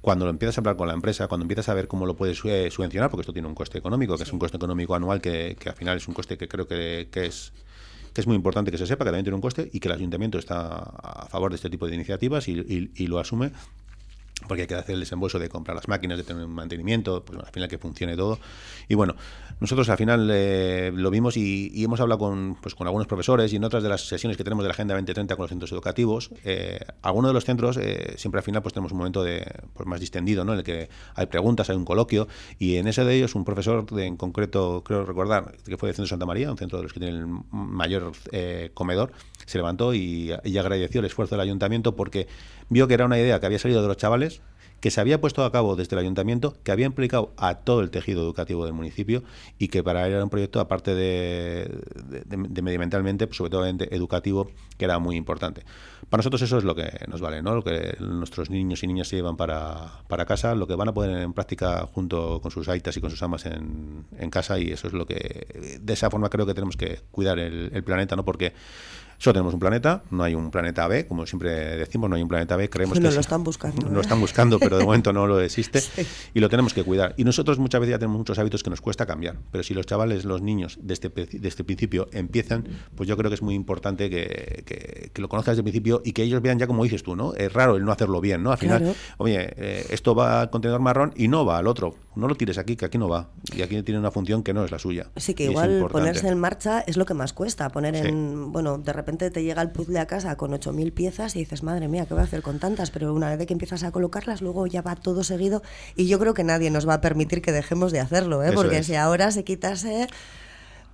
[0.00, 2.44] cuando lo empiezas a hablar con la empresa, cuando empiezas a ver cómo lo puedes
[2.44, 5.56] eh, subvencionar, porque esto tiene un coste económico, que es un coste económico anual que,
[5.58, 7.52] que, al final es un coste que creo que, que es
[8.12, 9.94] que es muy importante que se sepa que también tiene un coste y que el
[9.94, 13.52] ayuntamiento está a favor de este tipo de iniciativas y, y lo asume
[14.46, 17.38] porque hay que hacer el desembolso de comprar las máquinas, de tener un mantenimiento, pues
[17.38, 18.38] al final que funcione todo.
[18.88, 19.14] Y bueno,
[19.60, 23.56] nosotros al final eh, lo vimos y, hemos hablado con, pues, con algunos profesores y
[23.56, 26.30] en otras de las sesiones que tenemos de la Agenda 2030 con los centros educativos,
[26.44, 29.86] eh, algunos de los centros eh, siempre al final pues tenemos un momento de, pues,
[29.86, 30.52] más distendido, ¿no?
[30.52, 32.28] en el que hay preguntas, hay un coloquio
[32.58, 36.08] y en ese de ellos un profesor en concreto, creo recordar, que fue de Centro
[36.08, 39.12] Santa María, un centro de los que tiene el mayor eh, comedor,
[39.46, 42.28] se levantó y, y agradeció el esfuerzo del ayuntamiento porque
[42.68, 44.40] vio que era una idea que había salido de los chavales
[44.80, 47.90] que se había puesto a cabo desde el ayuntamiento, que había implicado a todo el
[47.90, 49.24] tejido educativo del municipio
[49.58, 51.80] y que para él era un proyecto, aparte de,
[52.26, 55.64] de, medioambientalmente, pues sobre todo educativo, que era muy importante.
[56.08, 57.56] Para nosotros eso es lo que nos vale, ¿no?
[57.56, 60.94] lo que nuestros niños y niñas se llevan para, para casa, lo que van a
[60.94, 64.70] poner en práctica junto con sus aitas y con sus amas en, en casa y
[64.70, 68.14] eso es lo que, de esa forma creo que tenemos que cuidar el, el planeta,
[68.14, 68.24] ¿no?
[68.24, 68.52] porque
[69.18, 72.28] Solo tenemos un planeta, no hay un planeta B, como siempre decimos, no hay un
[72.28, 72.70] planeta B.
[72.70, 73.90] Creemos no que lo están buscando.
[73.90, 74.00] Lo ¿eh?
[74.00, 75.82] están buscando, pero de momento no lo existe
[76.34, 77.14] y lo tenemos que cuidar.
[77.16, 79.86] Y nosotros muchas veces ya tenemos muchos hábitos que nos cuesta cambiar, pero si los
[79.86, 82.64] chavales, los niños, desde, desde principio empiezan,
[82.94, 84.62] pues yo creo que es muy importante que,
[85.12, 87.34] que, lo conozcas desde el principio y que ellos vean ya como dices tú, ¿no?
[87.34, 88.52] Es raro el no hacerlo bien, ¿no?
[88.52, 91.96] Al final, oye, eh, esto va al contenedor marrón y no va al otro.
[92.14, 93.30] No lo tires aquí, que aquí no va.
[93.56, 95.08] Y aquí tiene una función que no es la suya.
[95.16, 97.68] Sí, que igual ponerse en marcha es lo que más cuesta.
[97.70, 101.40] Poner en, bueno, de repente te llega el puzzle a casa con 8.000 piezas y
[101.40, 102.90] dices, madre mía, ¿qué voy a hacer con tantas?
[102.90, 105.62] Pero una vez que empiezas a colocarlas, luego ya va todo seguido.
[105.96, 108.52] Y yo creo que nadie nos va a permitir que dejemos de hacerlo, ¿eh?
[108.54, 110.08] porque si ahora se quitase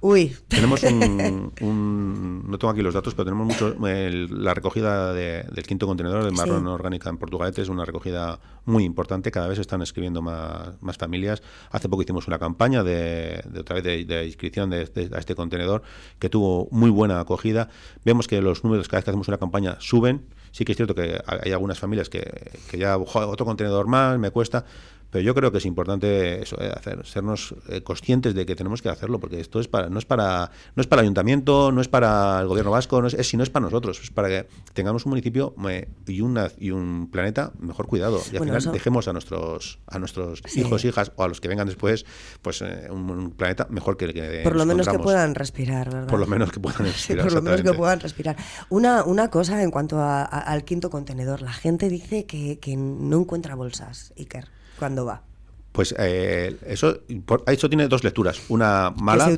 [0.07, 0.37] Uy.
[0.49, 0.83] Tenemos
[1.63, 6.31] un, no tengo aquí los datos, pero tenemos mucho, la recogida del quinto contenedor de
[6.31, 9.31] marrón orgánica en Portugalete es una recogida muy importante.
[9.31, 11.43] Cada vez están escribiendo más, más familias.
[11.71, 15.83] Hace poco hicimos una campaña de, otra vez de, inscripción de, a este contenedor
[16.19, 17.71] que tuvo muy buena acogida.
[18.05, 20.27] Vemos que los números cada vez que hacemos una campaña suben.
[20.51, 24.31] Sí que es cierto que hay algunas familias que, que ya otro contenedor más me
[24.31, 24.67] cuesta,
[25.15, 28.83] pero yo creo que es importante eso, eh, hacer, sernos eh, conscientes de que tenemos
[28.83, 31.81] que hacerlo, porque esto es para, no es para, no es para el ayuntamiento, no
[31.81, 34.49] es para el gobierno vasco, no es, es, sino es para nosotros, es para que
[34.73, 38.21] tengamos un municipio eh, y una y un planeta mejor cuidado.
[38.33, 41.69] Y al final dejemos a nuestros, a nuestros hijos, hijas o a los que vengan
[41.69, 42.05] después,
[42.43, 46.09] pues un, planeta mejor que el que Por lo menos que puedan respirar, ¿verdad?
[46.09, 47.23] Por lo menos que puedan respirar.
[47.23, 48.37] por lo menos que puedan respirar.
[48.69, 53.55] Una, una cosa en cuanto al quinto contenedor, la gente dice que, que no encuentra
[53.55, 55.23] bolsas, Iker cuando va?
[55.75, 57.01] Pues eh, eso,
[57.49, 59.37] eso tiene dos lecturas, una mala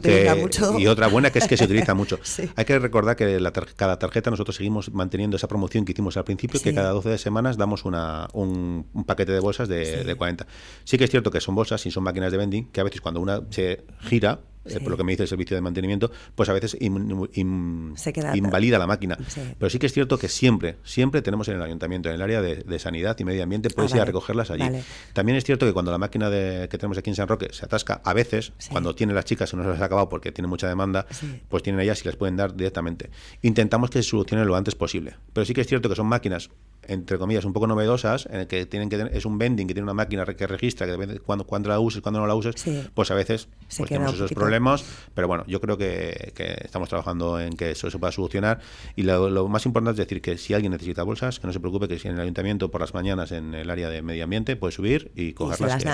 [0.78, 2.20] y otra buena que es que se utiliza mucho.
[2.56, 3.40] Hay que recordar que
[3.74, 7.56] cada tarjeta nosotros seguimos manteniendo esa promoción que hicimos al principio, que cada 12 semanas
[7.56, 10.46] damos una, un, paquete de bolsas de, de 40.
[10.84, 13.00] Sí que es cierto que son bolsas y son máquinas de vending, que a veces
[13.00, 16.48] cuando una se gira, eh, por lo que me dice el servicio de mantenimiento, pues
[16.48, 19.18] a veces invalida la máquina.
[19.58, 22.42] Pero sí que es cierto que siempre, siempre tenemos en el ayuntamiento, en el área
[22.42, 24.64] de, sanidad y medio ambiente, puedes ah, ir a recogerlas allí.
[25.12, 27.64] También es cierto que cuando la máquina de, que tenemos aquí en San Roque se
[27.64, 30.48] atasca, a veces, cuando tiene las chicas y no se las ha acabado porque tiene
[30.48, 31.06] mucha demanda,
[31.48, 33.10] pues tienen ellas y les pueden dar directamente.
[33.42, 35.16] Intentamos que se solucione lo antes posible.
[35.32, 36.50] Pero sí que es cierto que son máquinas
[36.88, 39.84] entre comillas, un poco novedosas, en el que tienen que es un vending que tiene
[39.84, 42.54] una máquina que registra que cuando, cuando la uses, cuando no la uses,
[42.94, 44.84] pues a veces pues tenemos esos problemas.
[45.14, 46.32] Pero bueno, yo creo que,
[46.64, 48.60] estamos trabajando en que eso se pueda solucionar.
[48.94, 51.88] Y lo, más importante es decir que si alguien necesita bolsas, que no se preocupe,
[51.88, 54.72] que si en el ayuntamiento por las mañanas en el área de medio ambiente puede
[54.72, 55.84] subir y cogerlas.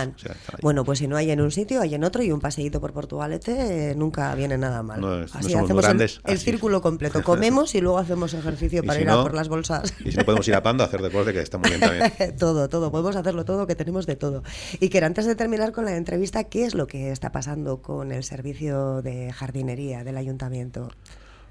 [0.60, 2.92] bueno, pues si no hay en un sitio, hay en otro y un paseíto por
[2.92, 5.26] Portugalete eh, nunca viene nada mal.
[5.32, 5.84] así hacemos
[6.24, 7.22] el, círculo completo.
[7.32, 9.94] Comemos y luego hacemos ejercicio para ir a por las bolsas.
[10.04, 12.36] Y si no podemos ir a Pando a hacer deporte, que está muy bien también.
[12.38, 12.90] todo, todo.
[12.90, 14.42] Podemos hacerlo todo, que tenemos de todo.
[14.80, 18.12] Y que antes de terminar con la entrevista, ¿qué es lo que está pasando con
[18.12, 20.90] el servicio de jardinería del ayuntamiento?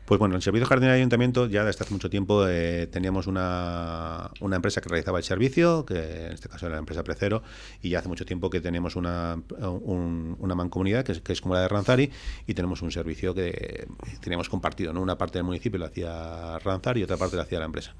[0.06, 3.28] Pues bueno, el servicio de jardinería del ayuntamiento ya desde hace mucho tiempo eh, teníamos
[3.28, 7.44] una, una, empresa que realizaba el servicio, que en este caso era la empresa Precero,
[7.82, 11.54] y ya hace mucho tiempo que tenemos una, una mancomunidad que es, que es como
[11.54, 12.12] la de Ranzari
[12.46, 13.88] y tenemos un servicio que
[14.20, 15.02] teníamos compartido, ¿no?
[15.02, 17.94] Una parte del municipio lo hacía Ranzari y otra parte lo hacía la empresa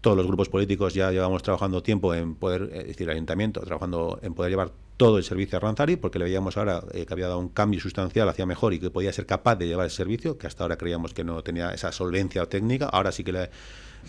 [0.00, 4.18] todos los grupos políticos ya llevamos trabajando tiempo en poder, es decir, el ayuntamiento, trabajando
[4.22, 7.26] en poder llevar todo el servicio a Ranzari, porque le veíamos ahora eh, que había
[7.26, 10.38] dado un cambio sustancial hacia mejor y que podía ser capaz de llevar el servicio,
[10.38, 13.50] que hasta ahora creíamos que no tenía esa solvencia técnica, ahora sí que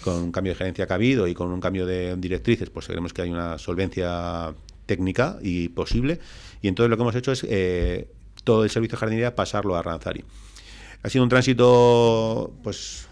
[0.03, 2.87] con un cambio de gerencia que ha habido y con un cambio de directrices, pues
[2.87, 4.53] creemos que hay una solvencia
[4.85, 6.19] técnica y posible,
[6.61, 8.09] y entonces lo que hemos hecho es eh,
[8.43, 10.23] todo el servicio de jardinería pasarlo a Ranzari.
[11.03, 13.07] Ha sido un tránsito, pues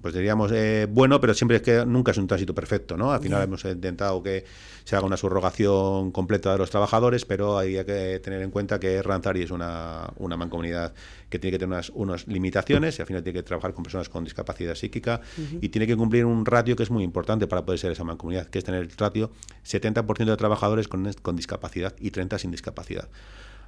[0.00, 3.12] pues diríamos, eh, bueno, pero siempre es que nunca es un tránsito perfecto, ¿no?
[3.12, 4.44] Al final hemos intentado que
[4.84, 9.02] se haga una subrogación completa de los trabajadores, pero hay que tener en cuenta que
[9.02, 10.94] Ranzari es una, una mancomunidad
[11.28, 14.08] que tiene que tener unas, unas, limitaciones y al final tiene que trabajar con personas
[14.08, 15.20] con discapacidad psíquica
[15.60, 18.46] y tiene que cumplir un ratio que es muy importante para poder ser esa mancomunidad,
[18.48, 19.30] que es tener el ratio
[19.64, 23.08] 70% de trabajadores con, con discapacidad y 30 sin discapacidad.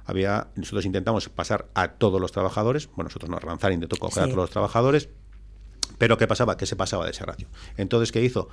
[0.05, 4.25] Había nosotros intentamos pasar a todos los trabajadores, bueno, nosotros no, Ranzari intentó coger a
[4.25, 5.09] todos los trabajadores,
[5.97, 6.57] pero ¿qué pasaba?
[6.57, 7.47] Que se pasaba de ese ratio.
[7.77, 8.49] Entonces, ¿qué hizo?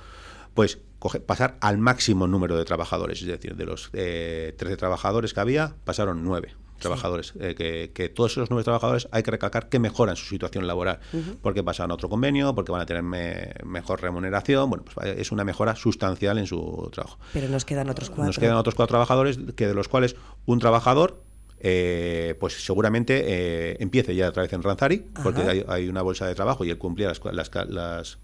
[0.53, 0.79] Pues
[1.25, 5.75] pasar al máximo número de trabajadores, es decir, de los eh, 13 trabajadores que había,
[5.83, 7.33] pasaron 9 trabajadores.
[7.39, 7.55] Eh,
[7.93, 10.99] que, todos esos nueve trabajadores hay que recalcar que mejoran su situación laboral,
[11.41, 14.69] porque pasan a otro convenio, porque van a tener mejor remuneración.
[14.69, 17.17] Bueno, pues es una mejora sustancial en su trabajo.
[17.33, 18.25] Pero nos quedan otros cuatro.
[18.25, 20.15] Nos quedan otros cuatro trabajadores, que de los cuales
[20.45, 21.23] un trabajador
[21.63, 26.35] eh, pues seguramente eh, empiece ya otra vez en Ranzari, porque hay, una bolsa de
[26.35, 27.21] trabajo y él cumplía las,
[27.69, 28.17] las,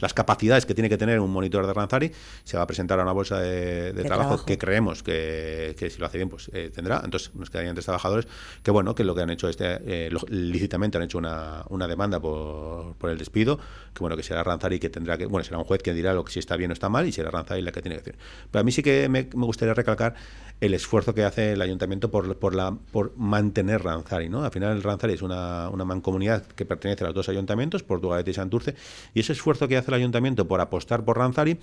[0.00, 2.12] las capacidades que tiene que tener un monitor de Ranzari,
[2.44, 6.18] se va a presentar a una bolsa de, trabajo, que creemos que, si lo hace
[6.18, 7.00] bien, pues eh, tendrá.
[7.04, 8.26] Entonces nos quedarían tres trabajadores
[8.62, 12.20] que, bueno, que lo que han hecho este, eh, lícitamente han hecho una, una demanda
[12.20, 15.64] por, por, el despido, que bueno, que será Ranzari que tendrá que, bueno, será un
[15.64, 17.72] juez que dirá lo que si está bien o está mal y será Ranzari la
[17.72, 18.18] que tiene que decir.
[18.50, 20.14] Pero a mí sí que me, me gustaría recalcar
[20.60, 24.28] el esfuerzo que hace el ayuntamiento por, la, por mantener Ranzari.
[24.28, 24.44] ¿no?
[24.44, 28.34] Al final, Ranzari es una, una mancomunidad que pertenece a los dos ayuntamientos, Portugalete y
[28.34, 28.74] Santurce,
[29.14, 31.58] y ese esfuerzo que hace el ayuntamiento por apostar por Ranzari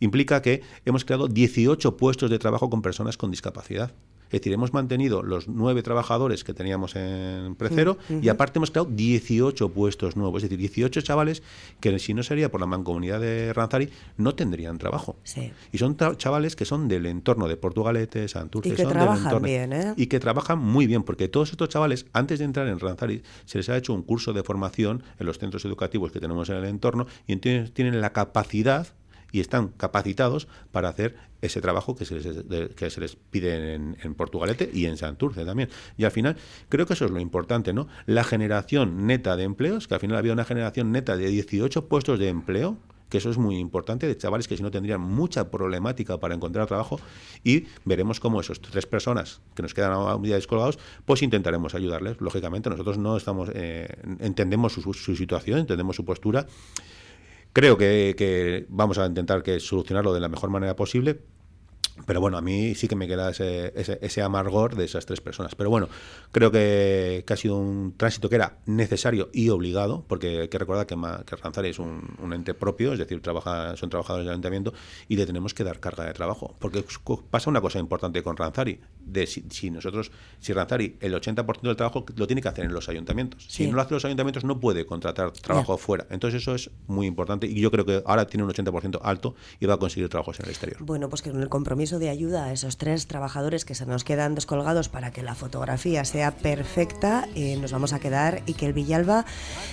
[0.00, 3.92] implica que hemos creado 18 puestos de trabajo con personas con discapacidad.
[4.32, 8.88] Es decir, hemos mantenido los nueve trabajadores que teníamos en Precero y aparte hemos creado
[8.90, 11.42] 18 puestos nuevos, es decir, 18 chavales
[11.80, 15.16] que si no sería por la mancomunidad de Ranzari no tendrían trabajo.
[15.70, 19.72] Y son chavales que son del entorno de Portugalete, Santurce, y que son trabajan bien,
[19.74, 19.94] ¿eh?
[19.96, 23.58] y que trabajan muy bien, porque todos estos chavales antes de entrar en Ranzari se
[23.58, 26.64] les ha hecho un curso de formación en los centros educativos que tenemos en el
[26.64, 28.86] entorno y entonces tienen la capacidad
[29.32, 34.14] y están capacitados para hacer ese trabajo que se les, que se les pide en,
[34.14, 35.70] Portugalete y en Santurce también.
[35.96, 36.36] Y al final,
[36.68, 37.88] creo que eso es lo importante, ¿no?
[38.06, 42.18] La generación neta de empleos, que al final había una generación neta de 18 puestos
[42.18, 42.76] de empleo,
[43.08, 46.66] que eso es muy importante, de chavales que si no tendrían mucha problemática para encontrar
[46.66, 46.98] trabajo
[47.44, 51.74] y veremos cómo esos tres personas que nos quedan a un día descolgados, pues intentaremos
[51.74, 52.20] ayudarles.
[52.20, 53.88] Lógicamente, nosotros no estamos, eh,
[54.20, 56.46] entendemos su situación, entendemos su postura
[57.52, 61.20] Creo que, vamos a intentar que solucionarlo de la mejor manera posible.
[62.06, 65.54] Pero bueno, a mí sí que me queda ese, ese, amargor de esas tres personas.
[65.54, 65.88] Pero bueno,
[66.30, 70.86] creo que, ha sido un tránsito que era necesario y obligado, porque hay que recordar
[70.86, 74.72] que, que Ranzari es un, ente propio, es decir, trabaja, son trabajadores del ayuntamiento
[75.08, 76.56] y le tenemos que dar carga de trabajo.
[76.58, 76.84] Porque
[77.30, 82.04] pasa una cosa importante con Ranzari, de si, nosotros, si Ranzari el 80% del trabajo
[82.16, 83.46] lo tiene que hacer en los ayuntamientos.
[83.48, 86.06] Si no lo hace los ayuntamientos no puede contratar trabajo fuera.
[86.10, 89.66] Entonces eso es muy importante y yo creo que ahora tiene un 80% alto y
[89.66, 90.78] va a conseguir trabajos en el exterior.
[90.82, 94.04] Bueno, pues que con el compromiso de ayuda a esos tres trabajadores que se nos
[94.04, 98.66] quedan descolgados para que la fotografía sea perfecta, eh, nos vamos a quedar y que
[98.66, 99.24] el Villalba,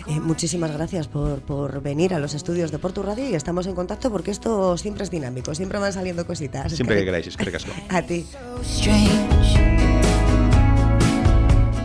[0.07, 3.75] eh, muchísimas gracias por, por, venir a los estudios de Porto Radio y estamos en
[3.75, 6.73] contacto porque esto siempre es dinámico, siempre van saliendo cositas.
[6.73, 7.57] Siempre que queráis, es que
[7.89, 8.25] A ti.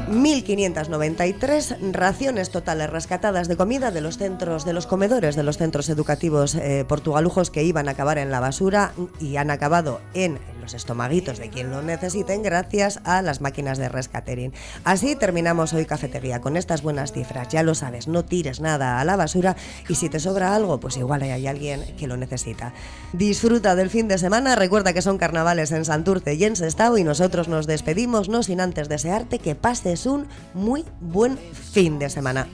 [0.09, 5.89] 1.593 raciones totales rescatadas de comida de los centros, de los comedores de los centros
[5.89, 10.73] educativos eh, portugalujos que iban a acabar en la basura y han acabado en los
[10.73, 14.55] estomaguitos de quien lo necesiten gracias a las máquinas de rescatering.
[14.83, 17.49] Así terminamos hoy Cafetería con estas buenas cifras.
[17.49, 19.57] Ya lo sabes, no tires nada a la basura
[19.89, 22.73] y si te sobra algo, pues igual hay alguien que lo necesita.
[23.13, 27.05] Disfruta del fin de semana, recuerda que son carnavales en Santurce y en Sestao y
[27.05, 32.49] nosotros nos despedimos no sin antes desearte que pases un muy buen fin de semana.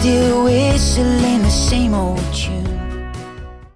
[0.00, 0.44] still
[1.42, 2.69] the same old tune.